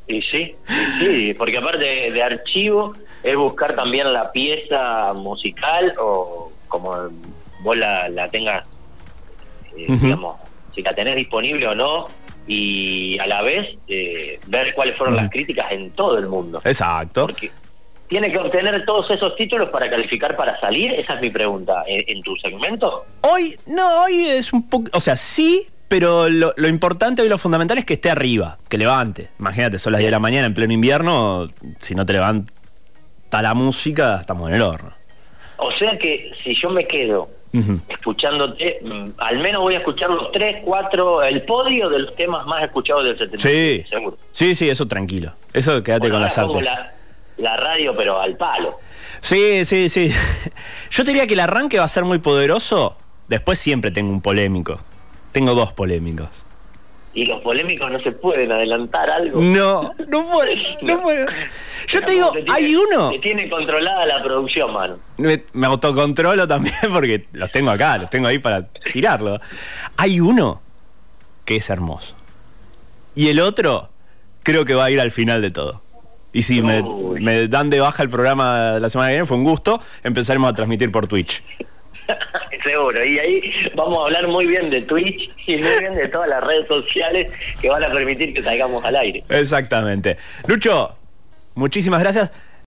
Y 0.07 0.23
sí, 0.23 0.55
y 0.69 1.05
sí, 1.05 1.35
porque 1.35 1.59
aparte 1.59 1.85
de, 1.85 2.11
de 2.11 2.23
archivo 2.23 2.95
es 3.23 3.37
buscar 3.37 3.75
también 3.77 4.13
la 4.13 4.33
pieza 4.33 5.13
musical 5.15 5.93
o 6.01 6.53
como 6.69 6.95
vos 7.63 7.77
la, 7.77 8.09
la 8.09 8.29
tengas, 8.29 8.67
eh, 9.77 9.87
digamos, 9.89 10.37
si 10.75 10.83
la 10.83 10.95
tenés 10.95 11.17
disponible 11.17 11.67
o 11.67 11.75
no, 11.75 12.09
y 12.47 13.19
a 13.19 13.27
la 13.27 13.43
vez 13.43 13.77
eh, 13.89 14.39
ver 14.47 14.75
cuáles 14.75 14.97
fueron 14.97 15.17
las 15.17 15.31
críticas 15.31 15.71
en 15.73 15.91
todo 15.91 16.19
el 16.19 16.27
mundo. 16.27 16.61
Exacto. 16.65 17.27
Porque 17.27 17.51
tiene 18.09 18.31
que 18.33 18.39
obtener 18.39 18.85
todos 18.85 19.11
esos 19.11 19.37
títulos 19.37 19.69
para 19.71 19.89
calificar 19.89 20.37
para 20.37 20.59
salir, 20.59 20.93
esa 20.93 21.15
es 21.15 21.21
mi 21.21 21.31
pregunta. 21.31 21.85
¿En, 21.87 22.03
en 22.09 22.23
tu 22.23 22.35
segmento? 22.37 23.05
Hoy, 23.23 23.57
no, 23.67 24.03
hoy 24.05 24.25
es 24.25 24.53
un 24.53 24.69
poco. 24.69 24.91
O 24.93 25.01
sea, 25.01 25.15
sí, 25.17 25.69
pero 25.87 26.29
lo, 26.29 26.53
lo 26.57 26.69
importante 26.69 27.25
y 27.25 27.29
lo 27.29 27.39
fundamental 27.39 27.79
es 27.79 27.85
que 27.85 27.95
esté 27.95 28.11
arriba, 28.11 28.59
que 28.69 28.79
levante. 28.79 29.29
Imagínate, 29.39 29.79
son 29.79 29.93
las 29.93 30.01
10 30.01 30.09
de 30.09 30.13
la 30.13 30.19
mañana 30.19 30.47
en 30.47 30.55
pleno 30.55 30.73
invierno, 30.73 31.47
si 31.79 31.95
no 31.95 32.05
te 32.05 32.13
levanta 32.15 32.53
la 33.33 33.55
música, 33.55 34.19
estamos 34.21 34.49
en 34.49 34.57
el 34.57 34.63
horno. 34.63 34.93
O 35.59 35.71
sea 35.73 35.99
que 35.99 36.33
si 36.43 36.55
yo 36.55 36.71
me 36.71 36.85
quedo 36.85 37.29
Escuchándote, 37.89 38.79
mm, 38.83 39.09
al 39.19 39.39
menos 39.39 39.63
voy 39.63 39.75
a 39.75 39.79
escuchar 39.79 40.11
los 40.11 40.31
tres, 40.33 40.59
cuatro, 40.65 41.23
el 41.23 41.43
podio 41.43 41.89
de 41.89 41.99
los 42.01 42.15
temas 42.17 42.47
más 42.47 42.63
escuchados 42.63 43.05
del 43.05 43.19
70. 43.19 43.39
Sí, 43.49 43.85
seguro. 43.91 44.17
sí, 44.33 44.55
sí, 44.55 44.69
eso 44.69 44.87
tranquilo. 44.87 45.33
Eso 45.53 45.83
quédate 45.83 46.09
Bueno, 46.09 46.15
con 46.17 46.23
las 46.23 46.39
artes. 46.39 46.65
la, 46.65 46.93
la 47.39 47.57
radio, 47.57 47.95
pero 47.97 48.21
al 48.21 48.37
palo. 48.37 48.79
Sí, 49.21 49.65
sí, 49.65 49.89
sí. 49.89 50.11
Yo 50.91 51.05
te 51.05 51.11
diría 51.11 51.27
que 51.27 51.35
el 51.35 51.41
arranque 51.41 51.79
va 51.79 51.85
a 51.85 51.89
ser 51.89 52.05
muy 52.05 52.19
poderoso. 52.19 52.97
Después 53.29 53.59
siempre 53.59 53.91
tengo 53.91 54.11
un 54.11 54.21
polémico. 54.23 54.81
Tengo 55.33 55.55
dos 55.55 55.73
polémicos. 55.73 56.29
Y 57.13 57.27
los 57.27 57.43
polémicos 57.43 57.91
no 57.91 58.01
se 58.03 58.13
pueden 58.13 58.53
adelantar 58.53 59.11
algo. 59.11 59.41
No, 59.41 59.93
no 60.09 60.25
puedo, 60.29 60.51
no 60.83 61.03
puedo. 61.03 61.27
Yo 61.89 62.03
te 62.03 62.13
digo, 62.13 62.31
tiene- 62.31 62.53
hay 62.53 62.75
uno. 62.77 63.11
Te 63.11 63.19
tiene 63.19 63.51
controlada 63.51 64.07
la 64.07 64.23
producción, 64.23 64.73
mano. 64.73 64.97
Me, 65.17 65.43
me 65.53 65.67
autocontrolo 65.67 66.47
también 66.47 66.75
porque 66.93 67.27
los 67.33 67.51
tengo 67.51 67.71
acá, 67.73 67.99
los 67.99 68.11
tengo 68.11 68.29
ahí 68.29 68.39
para 68.39 68.69
tirarlo. 68.93 69.41
Hay 69.97 70.21
uno 70.21 70.63
que 71.45 71.57
es 71.57 71.69
hermoso. 71.69 72.15
Y 73.17 73.29
el 73.29 73.41
otro 73.41 73.89
creo 74.45 74.65
que 74.65 74.75
va 74.75 74.85
a 74.85 74.91
ir 74.93 75.01
al 75.01 75.11
final 75.11 75.43
de 75.43 75.51
todo. 75.51 75.83
Y 76.33 76.43
si 76.43 76.63
me, 76.63 76.81
me 77.21 77.49
dan 77.49 77.71
de 77.71 77.81
baja 77.81 78.05
el 78.05 78.09
programa 78.09 78.79
la 78.79 78.89
semana 78.89 79.09
que 79.09 79.15
viene, 79.15 79.27
fue 79.27 79.37
un 79.37 79.43
gusto, 79.43 79.81
empezaremos 80.05 80.49
a 80.49 80.55
transmitir 80.55 80.93
por 80.93 81.09
Twitch. 81.09 81.43
Seguro. 82.71 83.05
Y 83.05 83.19
ahí 83.19 83.53
vamos 83.75 83.99
a 83.99 84.07
hablar 84.07 84.29
muy 84.29 84.47
bien 84.47 84.71
de 84.71 84.83
Twitch 84.83 85.31
y 85.47 85.57
muy 85.57 85.79
bien 85.81 85.95
de 85.95 86.09
todas 86.09 86.29
las 86.29 86.43
redes 86.43 86.67
sociales 86.69 87.33
que 87.61 87.69
van 87.69 87.83
a 87.83 87.91
permitir 87.91 88.33
que 88.33 88.43
salgamos 88.43 88.85
al 88.85 88.97
aire. 88.97 89.25
Exactamente. 89.29 90.17
Lucho, 90.47 90.97
muchísimas 91.55 92.01
gracias. 92.01 92.31